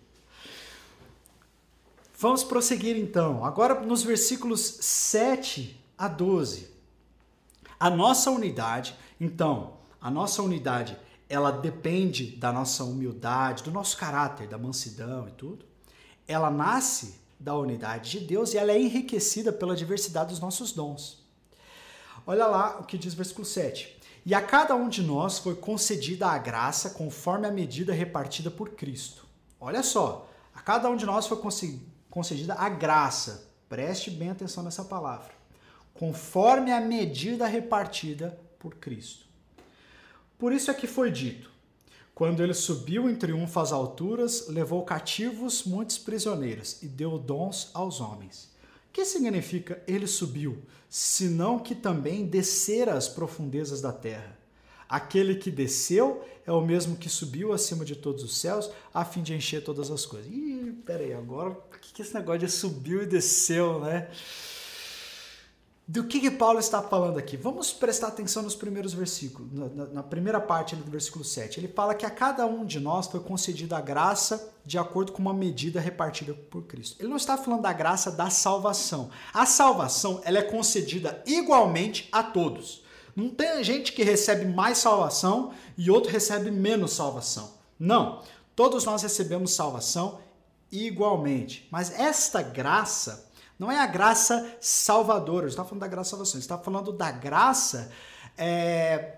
[2.17, 3.45] Vamos prosseguir então.
[3.45, 6.73] Agora nos versículos 7 a 12.
[7.77, 14.47] A nossa unidade, então, a nossa unidade, ela depende da nossa humildade, do nosso caráter,
[14.47, 15.65] da mansidão e tudo.
[16.25, 21.21] Ela nasce da unidade de Deus e ela é enriquecida pela diversidade dos nossos dons.
[22.25, 23.99] Olha lá o que diz o versículo 7.
[24.25, 28.69] E a cada um de nós foi concedida a graça conforme a medida repartida por
[28.71, 29.25] Cristo.
[29.59, 31.37] Olha só, a cada um de nós foi
[32.09, 33.49] concedida a graça.
[33.67, 35.38] Preste bem atenção nessa palavra.
[35.99, 39.25] Conforme a medida repartida por Cristo.
[40.37, 41.51] Por isso é que foi dito:
[42.15, 47.99] quando ele subiu em triunfo às alturas, levou cativos muitos prisioneiros e deu dons aos
[47.99, 48.49] homens.
[48.87, 54.39] O que significa ele subiu, senão que também descera às profundezas da terra?
[54.87, 59.21] Aquele que desceu é o mesmo que subiu acima de todos os céus, a fim
[59.21, 60.31] de encher todas as coisas.
[60.31, 64.09] Ih, peraí, agora o que é esse negócio de subiu e desceu, né?
[65.91, 67.35] Do que, que Paulo está falando aqui?
[67.35, 71.59] Vamos prestar atenção nos primeiros versículos, na, na, primeira parte do versículo 7.
[71.59, 75.19] Ele fala que a cada um de nós foi concedida a graça de acordo com
[75.19, 76.97] uma medida repartida por Cristo.
[76.99, 79.09] Ele não está falando da graça da salvação.
[79.33, 82.83] A salvação ela é concedida igualmente a todos.
[83.15, 87.51] Não tem gente que recebe mais salvação e outro recebe menos salvação.
[87.79, 88.21] Não.
[88.55, 90.19] Todos nós recebemos salvação
[90.71, 91.67] igualmente.
[91.71, 93.27] Mas esta graça
[93.59, 97.91] não é a graça salvadora, gente está falando da graça salvação, está falando da graça
[98.37, 99.17] é,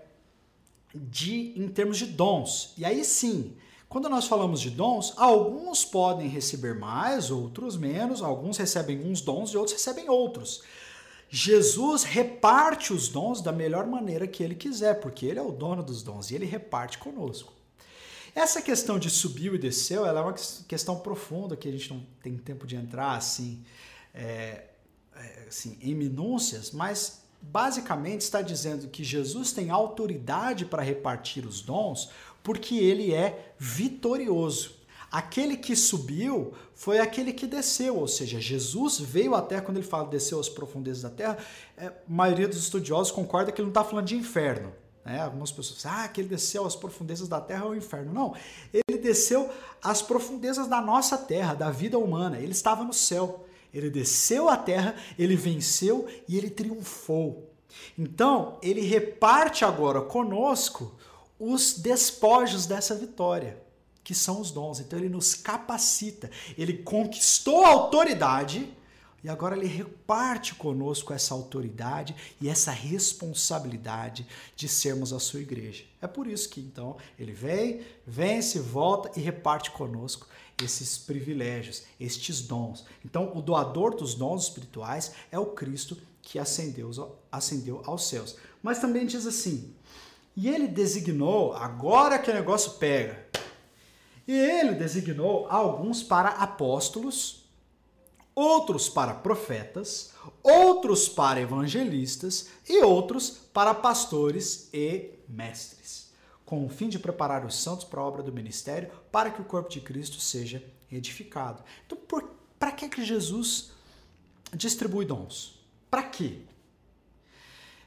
[0.92, 2.74] de, em termos de dons.
[2.76, 3.56] E aí sim,
[3.88, 9.50] quando nós falamos de dons, alguns podem receber mais, outros menos, alguns recebem uns dons
[9.50, 10.62] e outros recebem outros.
[11.30, 15.84] Jesus reparte os dons da melhor maneira que ele quiser, porque ele é o dono
[15.84, 17.52] dos dons e ele reparte conosco.
[18.34, 20.34] Essa questão de subiu e desceu, ela é uma
[20.66, 23.62] questão profunda que a gente não tem tempo de entrar assim
[24.14, 24.64] é,
[25.14, 31.60] é, assim, em minúcias, mas basicamente está dizendo que Jesus tem autoridade para repartir os
[31.60, 32.10] dons
[32.42, 34.82] porque ele é vitorioso.
[35.10, 40.08] Aquele que subiu foi aquele que desceu, ou seja, Jesus veio terra, quando ele fala
[40.08, 41.36] desceu às profundezas da terra,
[41.76, 44.72] é, a maioria dos estudiosos concorda que ele não está falando de inferno.
[45.04, 45.20] Né?
[45.20, 48.12] Algumas pessoas dizem, ah, que ele desceu às profundezas da terra ao inferno.
[48.12, 48.34] Não,
[48.72, 49.50] ele desceu
[49.82, 52.38] às profundezas da nossa terra, da vida humana.
[52.38, 53.46] Ele estava no céu.
[53.72, 57.50] Ele desceu à terra, ele venceu e ele triunfou.
[57.98, 60.94] Então, ele reparte agora conosco
[61.38, 63.62] os despojos dessa vitória,
[64.04, 64.80] que são os dons.
[64.80, 66.30] Então, ele nos capacita.
[66.56, 68.72] Ele conquistou a autoridade
[69.22, 75.84] e agora ele reparte conosco essa autoridade e essa responsabilidade de sermos a sua igreja.
[76.00, 80.26] É por isso que então ele vem, vence, volta e reparte conosco
[80.62, 82.84] esses privilégios, estes dons.
[83.04, 86.90] Então, o doador dos dons espirituais é o Cristo que ascendeu,
[87.30, 88.36] ascendeu aos céus.
[88.62, 89.74] Mas também diz assim:
[90.36, 93.26] e ele designou, agora que o negócio pega,
[94.26, 97.41] e ele designou alguns para apóstolos,
[98.34, 100.12] outros para profetas,
[100.42, 106.10] outros para evangelistas e outros para pastores e mestres,
[106.44, 109.44] com o fim de preparar os santos para a obra do ministério, para que o
[109.44, 111.62] corpo de Cristo seja edificado.
[111.86, 111.98] Então,
[112.58, 113.72] para que que Jesus
[114.54, 115.60] distribui dons?
[115.90, 116.40] Para quê?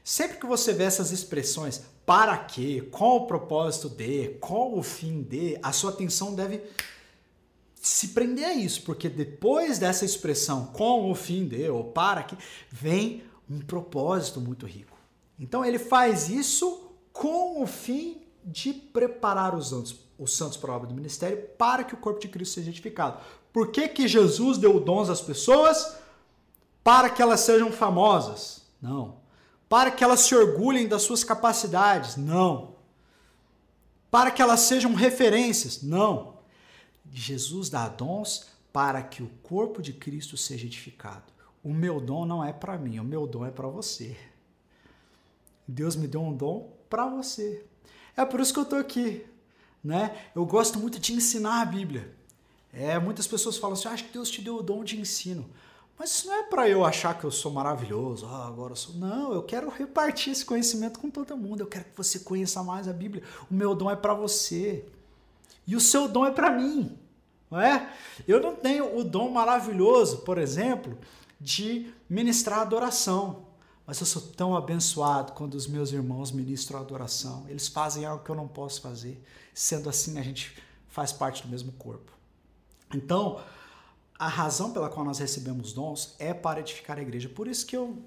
[0.04, 5.22] Sempre que você vê essas expressões, para quê, qual o propósito de, qual o fim
[5.22, 6.62] de, a sua atenção deve
[7.86, 12.36] se prender a isso, porque depois dessa expressão com o fim de ou para que
[12.70, 14.98] vem um propósito muito rico.
[15.38, 20.76] Então ele faz isso com o fim de preparar os santos, os santos para a
[20.76, 23.20] obra do ministério para que o corpo de Cristo seja edificado.
[23.52, 25.96] Por que, que Jesus deu dons às pessoas?
[26.82, 28.62] Para que elas sejam famosas?
[28.82, 29.18] Não.
[29.68, 32.16] Para que elas se orgulhem das suas capacidades?
[32.16, 32.74] Não.
[34.10, 35.82] Para que elas sejam referências?
[35.82, 36.35] Não
[37.12, 41.32] Jesus dá dons para que o corpo de Cristo seja edificado.
[41.62, 44.16] O meu dom não é para mim, o meu dom é para você.
[45.66, 47.64] Deus me deu um dom para você.
[48.16, 49.26] É por isso que eu estou aqui.
[49.82, 50.16] Né?
[50.34, 52.14] Eu gosto muito de ensinar a Bíblia.
[52.72, 55.48] É, muitas pessoas falam assim: ah, acho que Deus te deu o dom de ensino.
[55.98, 58.94] Mas isso não é para eu achar que eu sou maravilhoso, ah, agora eu sou.
[58.96, 61.60] Não, eu quero repartir esse conhecimento com todo mundo.
[61.60, 63.22] Eu quero que você conheça mais a Bíblia.
[63.50, 64.84] O meu dom é para você.
[65.66, 66.98] E o seu dom é para mim.
[67.50, 67.92] Não é?
[68.26, 70.98] Eu não tenho o dom maravilhoso, por exemplo,
[71.40, 73.46] de ministrar adoração.
[73.86, 77.44] Mas eu sou tão abençoado quando os meus irmãos ministram adoração.
[77.48, 79.22] Eles fazem algo que eu não posso fazer.
[79.54, 80.56] Sendo assim, a gente
[80.88, 82.12] faz parte do mesmo corpo.
[82.94, 83.40] Então,
[84.18, 87.28] a razão pela qual nós recebemos dons é para edificar a igreja.
[87.28, 88.02] Por isso que eu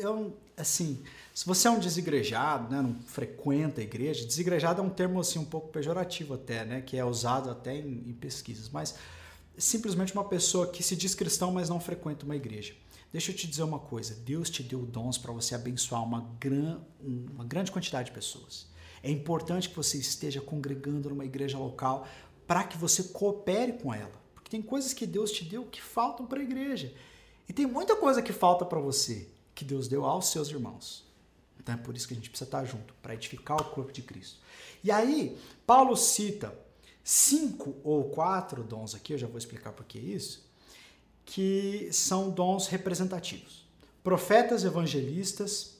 [0.00, 1.02] eu, assim,
[1.34, 5.38] se você é um desigrejado, né, não frequenta a igreja, desigrejado é um termo assim
[5.38, 8.94] um pouco pejorativo até, né, que é usado até em, em pesquisas, mas
[9.56, 12.74] é simplesmente uma pessoa que se diz cristão, mas não frequenta uma igreja.
[13.12, 16.78] Deixa eu te dizer uma coisa: Deus te deu dons para você abençoar uma, gran,
[17.02, 18.66] uma grande quantidade de pessoas.
[19.02, 22.06] É importante que você esteja congregando numa igreja local
[22.46, 24.12] para que você coopere com ela.
[24.34, 26.92] Porque tem coisas que Deus te deu que faltam para a igreja.
[27.48, 29.26] E tem muita coisa que falta para você
[29.60, 31.04] que Deus deu aos seus irmãos.
[31.58, 34.00] Então é por isso que a gente precisa estar junto, para edificar o corpo de
[34.00, 34.38] Cristo.
[34.82, 36.58] E aí, Paulo cita
[37.04, 40.48] cinco ou quatro dons aqui, eu já vou explicar por que isso,
[41.26, 43.66] que são dons representativos.
[44.02, 45.76] Profetas, evangelistas,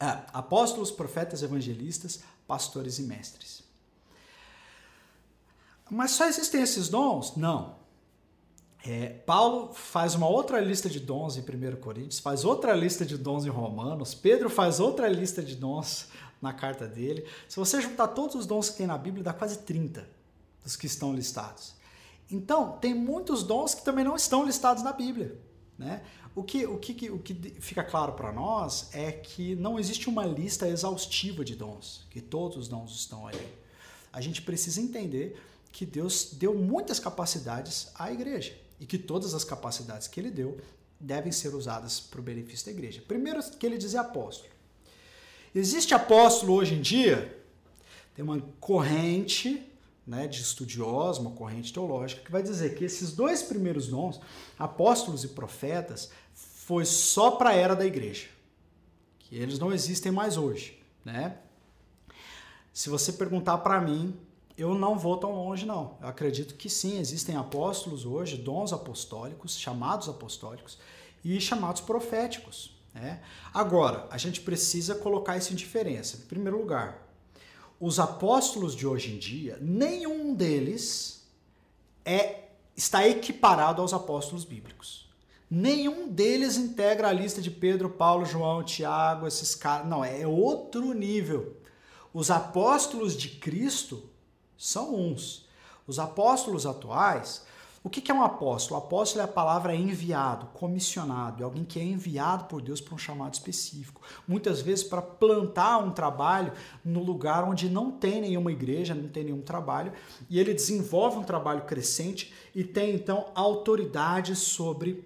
[0.00, 3.62] ah, apóstolos, profetas, evangelistas, pastores e mestres.
[5.88, 7.36] Mas só existem esses dons?
[7.36, 7.76] Não.
[8.88, 13.18] É, Paulo faz uma outra lista de dons em 1 Coríntios, faz outra lista de
[13.18, 16.06] dons em Romanos, Pedro faz outra lista de dons
[16.40, 17.26] na carta dele.
[17.48, 20.08] Se você juntar todos os dons que tem na Bíblia, dá quase 30
[20.62, 21.74] dos que estão listados.
[22.30, 25.36] Então, tem muitos dons que também não estão listados na Bíblia.
[25.76, 26.02] Né?
[26.32, 30.24] O, que, o, que, o que fica claro para nós é que não existe uma
[30.24, 33.48] lista exaustiva de dons, que todos os dons estão ali.
[34.12, 39.44] A gente precisa entender que Deus deu muitas capacidades à igreja e que todas as
[39.44, 40.58] capacidades que ele deu
[40.98, 43.02] devem ser usadas para o benefício da igreja.
[43.06, 44.50] Primeiro que ele diz é apóstolo.
[45.54, 47.42] Existe apóstolo hoje em dia?
[48.14, 49.62] Tem uma corrente
[50.06, 54.20] né, de estudiosos, uma corrente teológica, que vai dizer que esses dois primeiros dons,
[54.58, 58.28] apóstolos e profetas, foi só para a era da igreja.
[59.18, 60.78] Que eles não existem mais hoje.
[61.04, 61.36] Né?
[62.72, 64.16] Se você perguntar para mim,
[64.56, 65.98] eu não vou tão longe, não.
[66.00, 70.78] Eu acredito que sim, existem apóstolos hoje, dons apostólicos, chamados apostólicos
[71.24, 72.74] e chamados proféticos.
[72.94, 73.20] Né?
[73.52, 76.16] Agora, a gente precisa colocar isso em diferença.
[76.16, 77.06] Em primeiro lugar,
[77.78, 81.28] os apóstolos de hoje em dia, nenhum deles
[82.04, 82.44] é
[82.74, 85.06] está equiparado aos apóstolos bíblicos.
[85.50, 89.86] Nenhum deles integra a lista de Pedro, Paulo, João, Tiago, esses caras.
[89.86, 91.56] Não, é outro nível.
[92.12, 94.02] Os apóstolos de Cristo
[94.56, 95.46] são uns.
[95.86, 97.44] Os apóstolos atuais,
[97.86, 98.80] o que é um apóstolo?
[98.80, 102.96] O apóstolo é a palavra enviado, comissionado, é alguém que é enviado por Deus para
[102.96, 104.02] um chamado específico.
[104.26, 106.52] Muitas vezes para plantar um trabalho
[106.84, 109.92] no lugar onde não tem nenhuma igreja, não tem nenhum trabalho,
[110.28, 115.04] e ele desenvolve um trabalho crescente e tem então autoridade sobre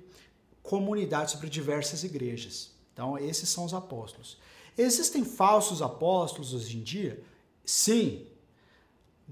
[0.62, 2.70] comunidades, sobre diversas igrejas.
[2.94, 4.38] Então, esses são os apóstolos.
[4.78, 7.22] Existem falsos apóstolos hoje em dia?
[7.62, 8.24] Sim,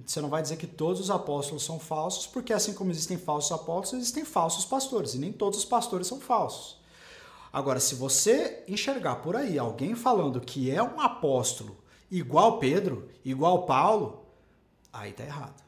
[0.06, 3.52] você não vai dizer que todos os apóstolos são falsos, porque assim como existem falsos
[3.52, 6.78] apóstolos, existem falsos pastores, e nem todos os pastores são falsos.
[7.52, 11.76] Agora, se você enxergar por aí alguém falando que é um apóstolo
[12.10, 14.24] igual Pedro, igual Paulo,
[14.92, 15.62] aí tá errado.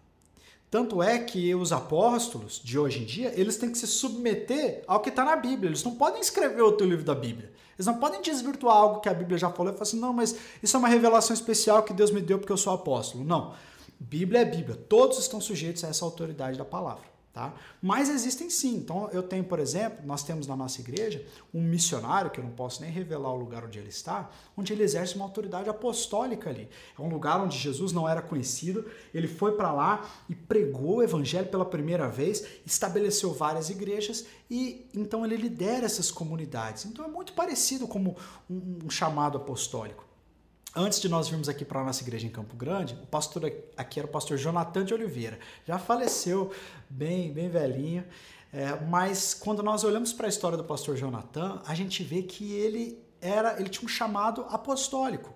[0.70, 5.00] Tanto é que os apóstolos de hoje em dia, eles têm que se submeter ao
[5.00, 5.68] que está na Bíblia.
[5.68, 7.52] Eles não podem escrever outro livro da Bíblia.
[7.76, 10.36] Eles não podem desvirtuar algo que a Bíblia já falou e falar assim, não, mas
[10.62, 13.24] isso é uma revelação especial que Deus me deu porque eu sou apóstolo.
[13.24, 13.52] Não.
[14.00, 14.76] Bíblia é Bíblia.
[14.76, 17.10] Todos estão sujeitos a essa autoridade da palavra.
[17.32, 17.54] Tá?
[17.80, 18.74] Mas existem sim.
[18.74, 21.24] Então, eu tenho, por exemplo, nós temos na nossa igreja
[21.54, 24.82] um missionário, que eu não posso nem revelar o lugar onde ele está, onde ele
[24.82, 26.68] exerce uma autoridade apostólica ali.
[26.98, 28.84] É um lugar onde Jesus não era conhecido,
[29.14, 34.88] ele foi para lá e pregou o evangelho pela primeira vez, estabeleceu várias igrejas e
[34.92, 36.84] então ele lidera essas comunidades.
[36.84, 38.16] Então, é muito parecido como
[38.50, 40.09] um, um chamado apostólico.
[40.74, 43.98] Antes de nós virmos aqui para a nossa igreja em Campo Grande, o pastor aqui
[43.98, 45.38] era o pastor Jonathan de Oliveira.
[45.66, 46.52] Já faleceu,
[46.88, 48.04] bem, bem velhinho.
[48.52, 52.52] É, mas quando nós olhamos para a história do pastor Jonathan, a gente vê que
[52.52, 55.34] ele era, ele tinha um chamado apostólico.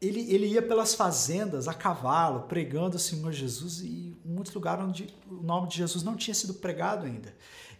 [0.00, 4.84] Ele, ele ia pelas fazendas a cavalo, pregando o Senhor Jesus e em muitos lugares
[4.84, 7.34] onde o nome de Jesus não tinha sido pregado ainda.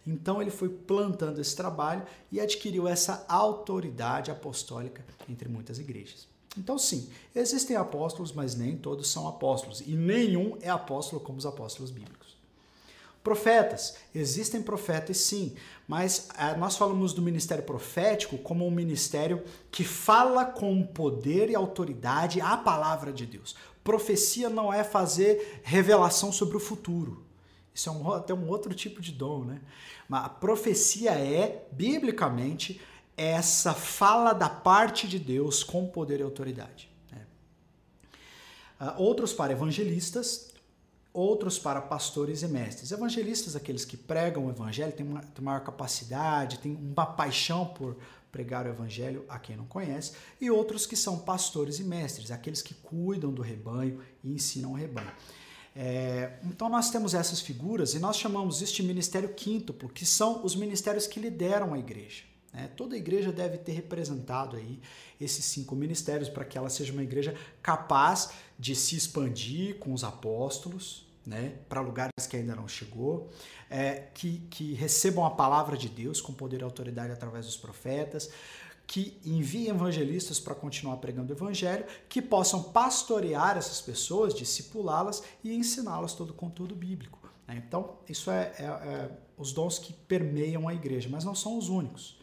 [0.07, 6.27] Então ele foi plantando esse trabalho e adquiriu essa autoridade apostólica entre muitas igrejas.
[6.57, 9.81] Então, sim, existem apóstolos, mas nem todos são apóstolos.
[9.81, 12.35] E nenhum é apóstolo como os apóstolos bíblicos.
[13.23, 13.97] Profetas.
[14.15, 15.53] Existem profetas, sim,
[15.85, 21.55] mas é, nós falamos do ministério profético como um ministério que fala com poder e
[21.55, 23.53] autoridade a palavra de Deus.
[23.83, 27.26] Profecia não é fazer revelação sobre o futuro.
[27.77, 29.61] Isso é um, até um outro tipo de dom, né?
[30.09, 32.81] Mas a profecia é, biblicamente,
[33.15, 36.89] essa fala da parte de Deus com poder e autoridade.
[37.11, 37.21] Né?
[38.81, 40.49] Uh, outros para evangelistas,
[41.13, 42.91] outros para pastores e mestres.
[42.91, 47.95] Evangelistas, aqueles que pregam o evangelho, têm, uma, têm maior capacidade, têm uma paixão por
[48.31, 52.63] pregar o evangelho a quem não conhece, e outros que são pastores e mestres, aqueles
[52.63, 55.11] que cuidam do rebanho e ensinam o rebanho.
[55.79, 60.55] É, então nós temos essas figuras e nós chamamos este ministério quíntuplo, que são os
[60.55, 62.23] ministérios que lideram a igreja.
[62.51, 62.67] Né?
[62.75, 64.81] Toda igreja deve ter representado aí
[65.21, 70.03] esses cinco ministérios para que ela seja uma igreja capaz de se expandir com os
[70.03, 73.29] apóstolos, né, para lugares que ainda não chegou,
[73.69, 78.31] é, que, que recebam a palavra de Deus com poder e autoridade através dos profetas,
[78.87, 85.53] que enviem evangelistas para continuar pregando o evangelho, que possam pastorear essas pessoas, discipulá-las e
[85.53, 87.19] ensiná-las todo o conteúdo bíblico.
[87.45, 87.61] Né?
[87.67, 91.67] Então, isso é, é, é, os dons que permeiam a igreja, mas não são os
[91.67, 92.17] únicos.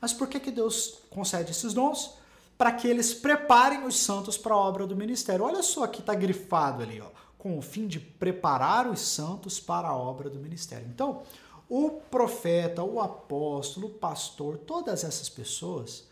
[0.00, 2.14] Mas por que, que Deus concede esses dons?
[2.56, 5.44] Para que eles preparem os santos para a obra do ministério.
[5.44, 9.88] Olha só aqui está grifado ali, ó, com o fim de preparar os santos para
[9.88, 10.88] a obra do ministério.
[10.92, 11.22] Então,
[11.68, 16.07] o profeta, o apóstolo, o pastor, todas essas pessoas,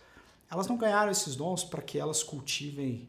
[0.51, 3.09] elas não ganharam esses dons para que elas cultivem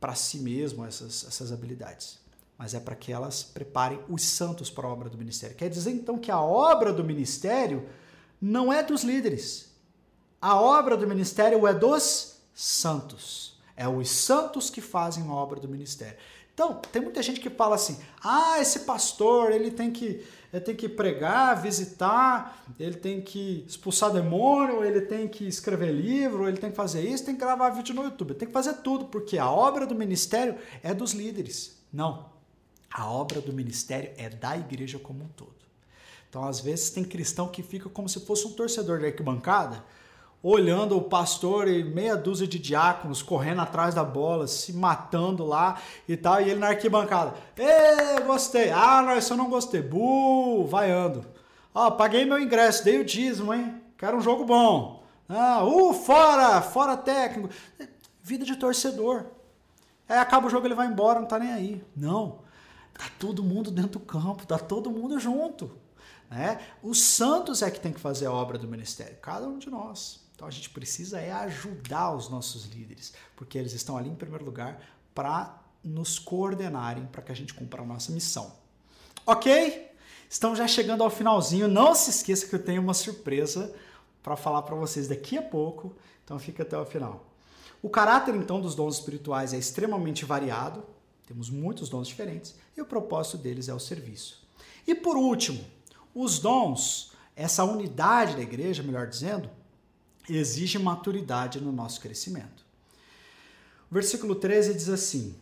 [0.00, 2.18] para si mesmo essas, essas habilidades,
[2.58, 5.56] mas é para que elas preparem os santos para a obra do ministério.
[5.56, 7.88] Quer dizer então que a obra do ministério
[8.40, 9.70] não é dos líderes.
[10.40, 13.60] A obra do ministério é dos santos.
[13.76, 16.18] É os santos que fazem a obra do ministério.
[16.54, 20.76] Então, tem muita gente que fala assim: ah, esse pastor, ele tem que, ele tem
[20.76, 26.70] que pregar, visitar, ele tem que expulsar demônio, ele tem que escrever livro, ele tem
[26.70, 29.50] que fazer isso, tem que gravar vídeo no YouTube, tem que fazer tudo, porque a
[29.50, 31.78] obra do ministério é dos líderes.
[31.92, 32.30] Não.
[32.90, 35.62] A obra do ministério é da igreja como um todo.
[36.28, 39.82] Então, às vezes, tem cristão que fica como se fosse um torcedor de arquibancada
[40.42, 45.80] olhando o pastor e meia dúzia de diáconos correndo atrás da bola, se matando lá
[46.08, 47.34] e tal, e ele na arquibancada.
[47.56, 48.70] Ê, gostei.
[48.70, 49.80] Ah, isso eu não gostei.
[49.80, 51.24] Bu, vaiando.
[51.74, 53.80] Ó, paguei meu ingresso, dei o dízimo, hein?
[53.96, 55.04] Quero um jogo bom.
[55.28, 57.48] Ah, uh, fora, fora técnico.
[58.20, 59.26] Vida de torcedor.
[60.08, 61.84] Aí acaba o jogo, ele vai embora, não tá nem aí.
[61.96, 62.40] Não.
[62.92, 65.70] Tá todo mundo dentro do campo, tá todo mundo junto.
[66.28, 66.60] Né?
[66.82, 70.21] Os santos é que tem que fazer a obra do ministério, cada um de nós.
[70.34, 74.44] Então a gente precisa é ajudar os nossos líderes, porque eles estão ali em primeiro
[74.44, 74.80] lugar
[75.14, 78.52] para nos coordenarem para que a gente cumpra a nossa missão.
[79.26, 79.90] Ok?
[80.28, 81.68] Estamos já chegando ao finalzinho.
[81.68, 83.74] Não se esqueça que eu tenho uma surpresa
[84.22, 87.26] para falar para vocês daqui a pouco, então fica até o final.
[87.82, 90.84] O caráter então dos dons espirituais é extremamente variado,
[91.26, 94.46] temos muitos dons diferentes e o propósito deles é o serviço.
[94.86, 95.64] E por último,
[96.14, 99.50] os dons, essa unidade da igreja, melhor dizendo,
[100.28, 102.64] exige maturidade no nosso crescimento.
[103.90, 105.34] O versículo 13 diz assim: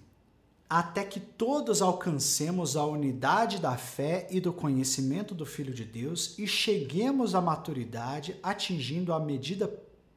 [0.69, 6.39] Até que todos alcancemos a unidade da fé e do conhecimento do Filho de Deus
[6.39, 9.73] e cheguemos à maturidade, atingindo a medida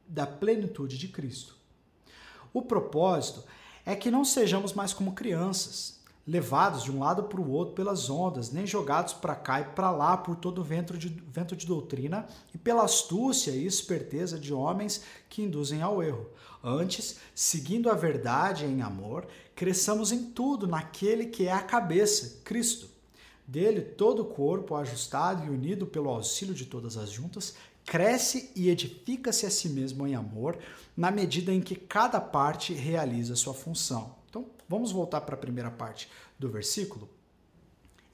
[0.06, 1.56] da plenitude de Cristo.
[2.52, 3.44] O propósito
[3.84, 8.08] é que não sejamos mais como crianças, levados de um lado para o outro pelas
[8.08, 11.66] ondas, nem jogados para cá e para lá por todo o vento de, vento de
[11.66, 16.30] doutrina e pela astúcia e esperteza de homens que induzem ao erro.
[16.62, 22.88] Antes, seguindo a verdade em amor, cresçamos em tudo naquele que é a cabeça, Cristo.
[23.46, 27.54] Dele, todo o corpo, ajustado e unido pelo auxílio de todas as juntas,
[27.84, 30.58] cresce e edifica-se a si mesmo em amor,
[30.96, 34.23] na medida em que cada parte realiza sua função.
[34.68, 36.08] Vamos voltar para a primeira parte
[36.38, 37.08] do versículo.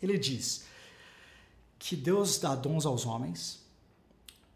[0.01, 0.64] Ele diz
[1.78, 3.61] que Deus dá dons aos homens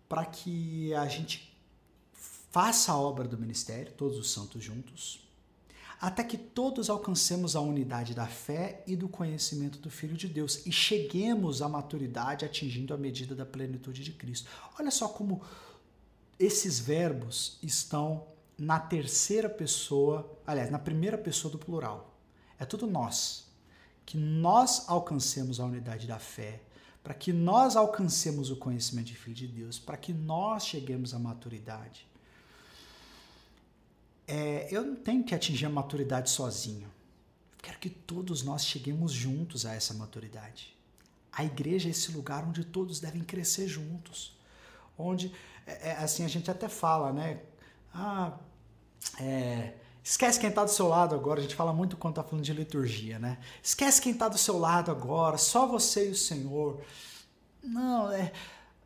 [0.08, 1.56] para que a gente
[2.50, 5.20] faça a obra do ministério, todos os santos juntos,
[6.00, 10.66] até que todos alcancemos a unidade da fé e do conhecimento do Filho de Deus
[10.66, 14.48] e cheguemos à maturidade atingindo a medida da plenitude de Cristo.
[14.78, 15.42] Olha só como
[16.38, 18.26] esses verbos estão
[18.58, 22.16] na terceira pessoa, aliás, na primeira pessoa do plural.
[22.58, 23.50] É tudo nós.
[24.06, 26.62] Que nós alcancemos a unidade da fé,
[27.02, 31.18] para que nós alcancemos o conhecimento de Filho de Deus, para que nós cheguemos à
[31.18, 32.06] maturidade
[34.26, 36.88] é, eu não tenho que atingir a maturidade sozinho.
[37.56, 40.74] Eu quero que todos nós cheguemos juntos a essa maturidade.
[41.32, 44.36] A igreja é esse lugar onde todos devem crescer juntos.
[44.96, 45.32] Onde,
[45.66, 47.42] é, é assim, a gente até fala, né?
[47.94, 48.32] Ah,
[49.20, 51.38] é, esquece quem está do seu lado agora.
[51.38, 53.38] A gente fala muito quando está falando de liturgia, né?
[53.62, 56.80] Esquece quem está do seu lado agora, só você e o Senhor.
[57.62, 58.32] Não, é.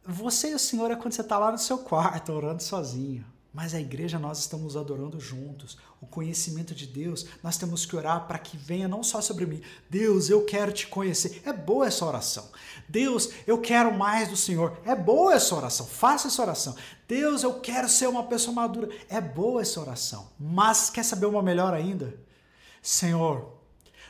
[0.05, 3.25] Você e o Senhor é quando você está lá no seu quarto, orando sozinho.
[3.53, 5.79] Mas a igreja nós estamos adorando juntos.
[6.01, 9.63] O conhecimento de Deus, nós temos que orar para que venha não só sobre mim.
[9.89, 11.43] Deus, eu quero te conhecer.
[11.45, 12.51] É boa essa oração.
[12.89, 14.79] Deus, eu quero mais do Senhor.
[14.85, 15.87] É boa essa oração.
[15.87, 16.77] Faça essa oração.
[17.09, 18.91] Deus, eu quero ser uma pessoa madura.
[19.09, 20.29] É boa essa oração.
[20.39, 22.15] Mas quer saber uma melhor ainda?
[22.83, 23.58] Senhor,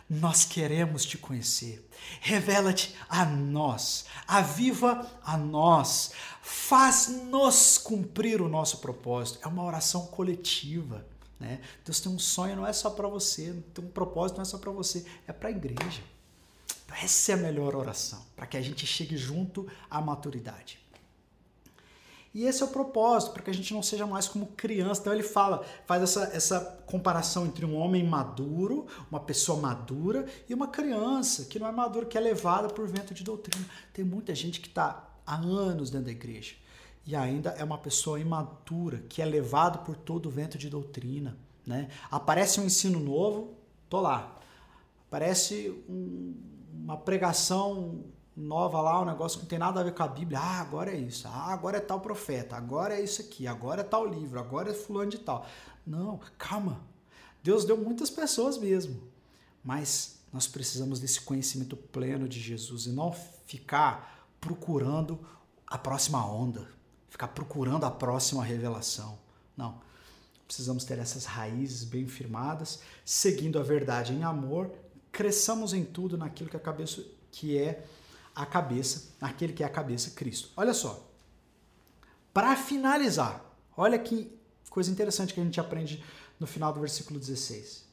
[0.09, 1.87] nós queremos te conhecer.
[2.21, 9.41] Revela-te a nós, aviva a nós, faz-nos cumprir o nosso propósito.
[9.43, 11.07] É uma oração coletiva.
[11.39, 11.61] Né?
[11.85, 14.59] Deus tem um sonho, não é só para você, tem um propósito, não é só
[14.59, 16.03] para você, é para a igreja.
[17.01, 20.81] Essa é a melhor oração, para que a gente chegue junto à maturidade.
[22.39, 25.01] E esse é o propósito, para que a gente não seja mais como criança.
[25.01, 30.55] Então ele fala, faz essa, essa comparação entre um homem maduro, uma pessoa madura, e
[30.55, 33.67] uma criança que não é madura, que é levada por vento de doutrina.
[33.93, 36.55] Tem muita gente que está há anos dentro da igreja
[37.05, 41.37] e ainda é uma pessoa imatura, que é levado por todo o vento de doutrina.
[41.67, 41.89] Né?
[42.09, 43.55] Aparece um ensino novo,
[43.91, 44.39] tô lá.
[45.09, 46.37] Aparece um,
[46.73, 48.05] uma pregação
[48.39, 50.39] nova lá, um negócio que não tem nada a ver com a Bíblia.
[50.39, 51.27] Ah, agora é isso.
[51.27, 52.57] Ah, agora é tal profeta.
[52.57, 53.47] Agora é isso aqui.
[53.47, 54.39] Agora é tal livro.
[54.39, 55.45] Agora é fulano de tal.
[55.85, 56.81] Não, calma.
[57.43, 59.03] Deus deu muitas pessoas mesmo.
[59.65, 63.13] Mas nós precisamos desse conhecimento pleno de Jesus e não
[63.47, 65.19] ficar procurando
[65.67, 66.69] a próxima onda,
[67.09, 69.19] ficar procurando a próxima revelação.
[69.57, 69.81] Não.
[70.47, 74.73] Precisamos ter essas raízes bem firmadas, seguindo a verdade em amor,
[75.13, 77.85] cresçamos em tudo naquilo que a cabeça que é
[78.39, 80.51] a cabeça, naquele que é a cabeça, Cristo.
[80.57, 81.11] Olha só.
[82.33, 83.45] Para finalizar,
[83.77, 84.33] olha que
[84.71, 86.05] coisa interessante que a gente aprende
[86.39, 87.85] no final do versículo 16.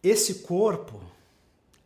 [0.00, 1.02] Esse corpo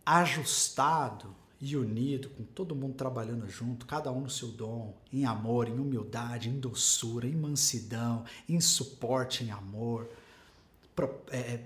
[0.05, 5.67] ajustado e unido, com todo mundo trabalhando junto, cada um no seu dom, em amor,
[5.67, 10.11] em humildade, em doçura, em mansidão, em suporte, em amor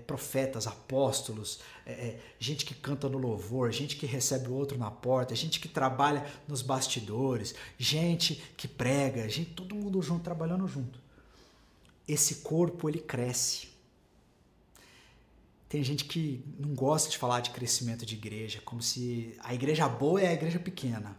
[0.05, 4.89] profetas, apóstolos, é, é, gente que canta no louvor, gente que recebe o outro na
[4.89, 10.99] porta, gente que trabalha nos bastidores, gente que prega, gente, todo mundo junto, trabalhando junto.
[12.07, 13.67] Esse corpo ele cresce.
[15.67, 19.89] Tem gente que não gosta de falar de crescimento de igreja, como se a igreja
[19.89, 21.17] boa é a igreja pequena.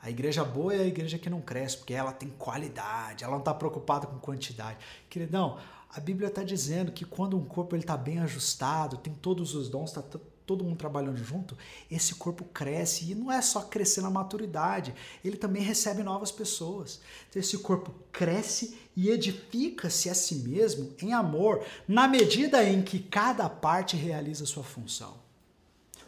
[0.00, 3.40] A igreja boa é a igreja que não cresce, porque ela tem qualidade, ela não
[3.40, 4.78] está preocupada com quantidade.
[5.10, 5.58] Queridão,
[5.90, 9.90] a Bíblia está dizendo que quando um corpo está bem ajustado, tem todos os dons,
[9.90, 10.02] está
[10.48, 11.56] todo mundo trabalhando junto,
[11.90, 17.00] esse corpo cresce e não é só crescer na maturidade, ele também recebe novas pessoas.
[17.28, 22.98] Então esse corpo cresce e edifica-se a si mesmo em amor, na medida em que
[22.98, 25.16] cada parte realiza sua função.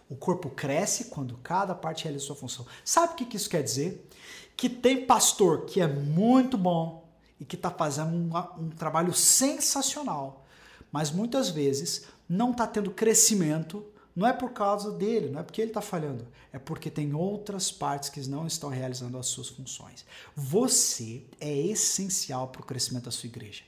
[0.09, 2.67] O corpo cresce quando cada parte realiza sua função.
[2.85, 4.09] Sabe o que isso quer dizer?
[4.57, 7.00] Que tem pastor que é muito bom,
[7.41, 8.31] e que está fazendo um,
[8.63, 10.47] um trabalho sensacional,
[10.93, 13.85] mas muitas vezes não está tendo crescimento,
[14.15, 17.73] não é por causa dele, não é porque ele está falhando, é porque tem outras
[17.73, 20.05] partes que não estão realizando as suas funções.
[20.37, 23.63] Você é essencial para o crescimento da sua igreja.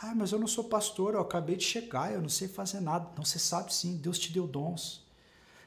[0.00, 3.10] Ah, mas eu não sou pastor, eu acabei de chegar, eu não sei fazer nada.
[3.16, 5.05] Não, você sabe sim, Deus te deu dons.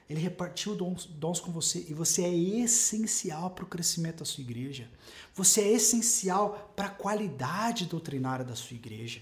[0.09, 4.41] Ele repartiu dons, dons com você e você é essencial para o crescimento da sua
[4.41, 4.89] igreja.
[5.35, 9.21] Você é essencial para a qualidade doutrinária da sua igreja,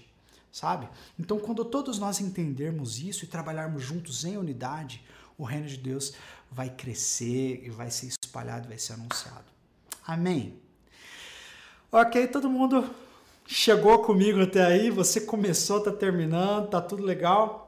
[0.50, 0.88] sabe?
[1.18, 5.04] Então, quando todos nós entendermos isso e trabalharmos juntos em unidade,
[5.36, 6.14] o reino de Deus
[6.50, 9.44] vai crescer e vai ser espalhado, vai ser anunciado.
[10.06, 10.58] Amém.
[11.92, 12.88] Ok, todo mundo
[13.46, 17.67] chegou comigo até aí, você começou, tá terminando, tá tudo legal.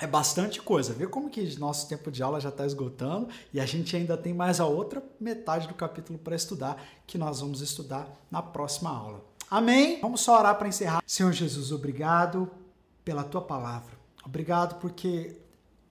[0.00, 0.92] É bastante coisa.
[0.92, 4.32] Vê como que nosso tempo de aula já está esgotando e a gente ainda tem
[4.32, 9.24] mais a outra metade do capítulo para estudar, que nós vamos estudar na próxima aula.
[9.50, 10.00] Amém?
[10.00, 11.02] Vamos só orar para encerrar.
[11.04, 12.48] Senhor Jesus, obrigado
[13.04, 13.98] pela tua palavra.
[14.24, 15.36] Obrigado porque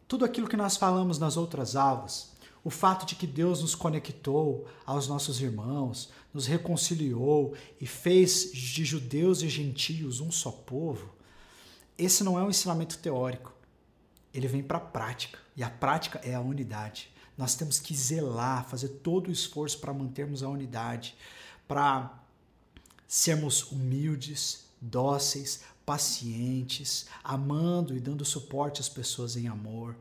[0.08, 2.32] tudo aquilo que nós falamos nas outras aulas,
[2.64, 8.86] o fato de que Deus nos conectou aos nossos irmãos, nos reconciliou e fez de
[8.86, 11.10] judeus e gentios um só povo,
[11.98, 13.57] esse não é um ensinamento teórico
[14.38, 15.40] ele vem para a prática.
[15.56, 17.10] E a prática é a unidade.
[17.36, 21.16] Nós temos que zelar, fazer todo o esforço para mantermos a unidade,
[21.68, 22.22] para
[23.08, 29.96] sermos humildes, dóceis, pacientes, amando e dando suporte às pessoas em amor.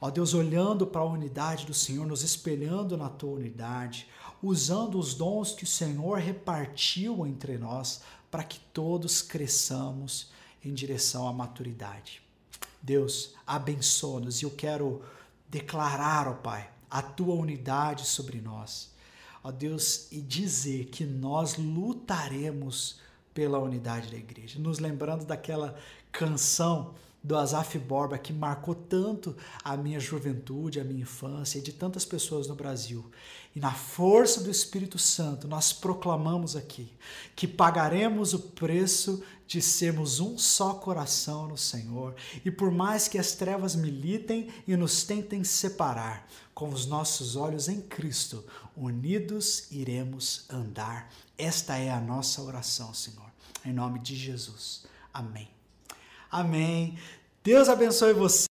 [0.00, 4.06] Ó Deus, olhando para a unidade do Senhor, nos espelhando na tua unidade,
[4.42, 10.30] usando os dons que o Senhor repartiu entre nós para que todos cresçamos
[10.62, 12.27] em direção à maturidade.
[12.82, 15.02] Deus, abençoa-nos e eu quero
[15.48, 18.90] declarar, ó Pai, a tua unidade sobre nós.
[19.42, 23.00] Ó Deus, e dizer que nós lutaremos
[23.32, 24.58] pela unidade da igreja.
[24.58, 25.76] Nos lembrando daquela
[26.10, 31.72] canção do Azaf Borba que marcou tanto a minha juventude, a minha infância e de
[31.72, 33.04] tantas pessoas no Brasil.
[33.54, 36.92] E na força do Espírito Santo, nós proclamamos aqui
[37.34, 42.14] que pagaremos o preço de sermos um só coração no Senhor.
[42.44, 47.68] E por mais que as trevas militem e nos tentem separar, com os nossos olhos
[47.68, 48.44] em Cristo,
[48.76, 51.08] unidos iremos andar.
[51.38, 53.30] Esta é a nossa oração, Senhor.
[53.64, 54.84] Em nome de Jesus.
[55.14, 55.48] Amém.
[56.30, 56.98] Amém.
[57.42, 58.46] Deus abençoe você.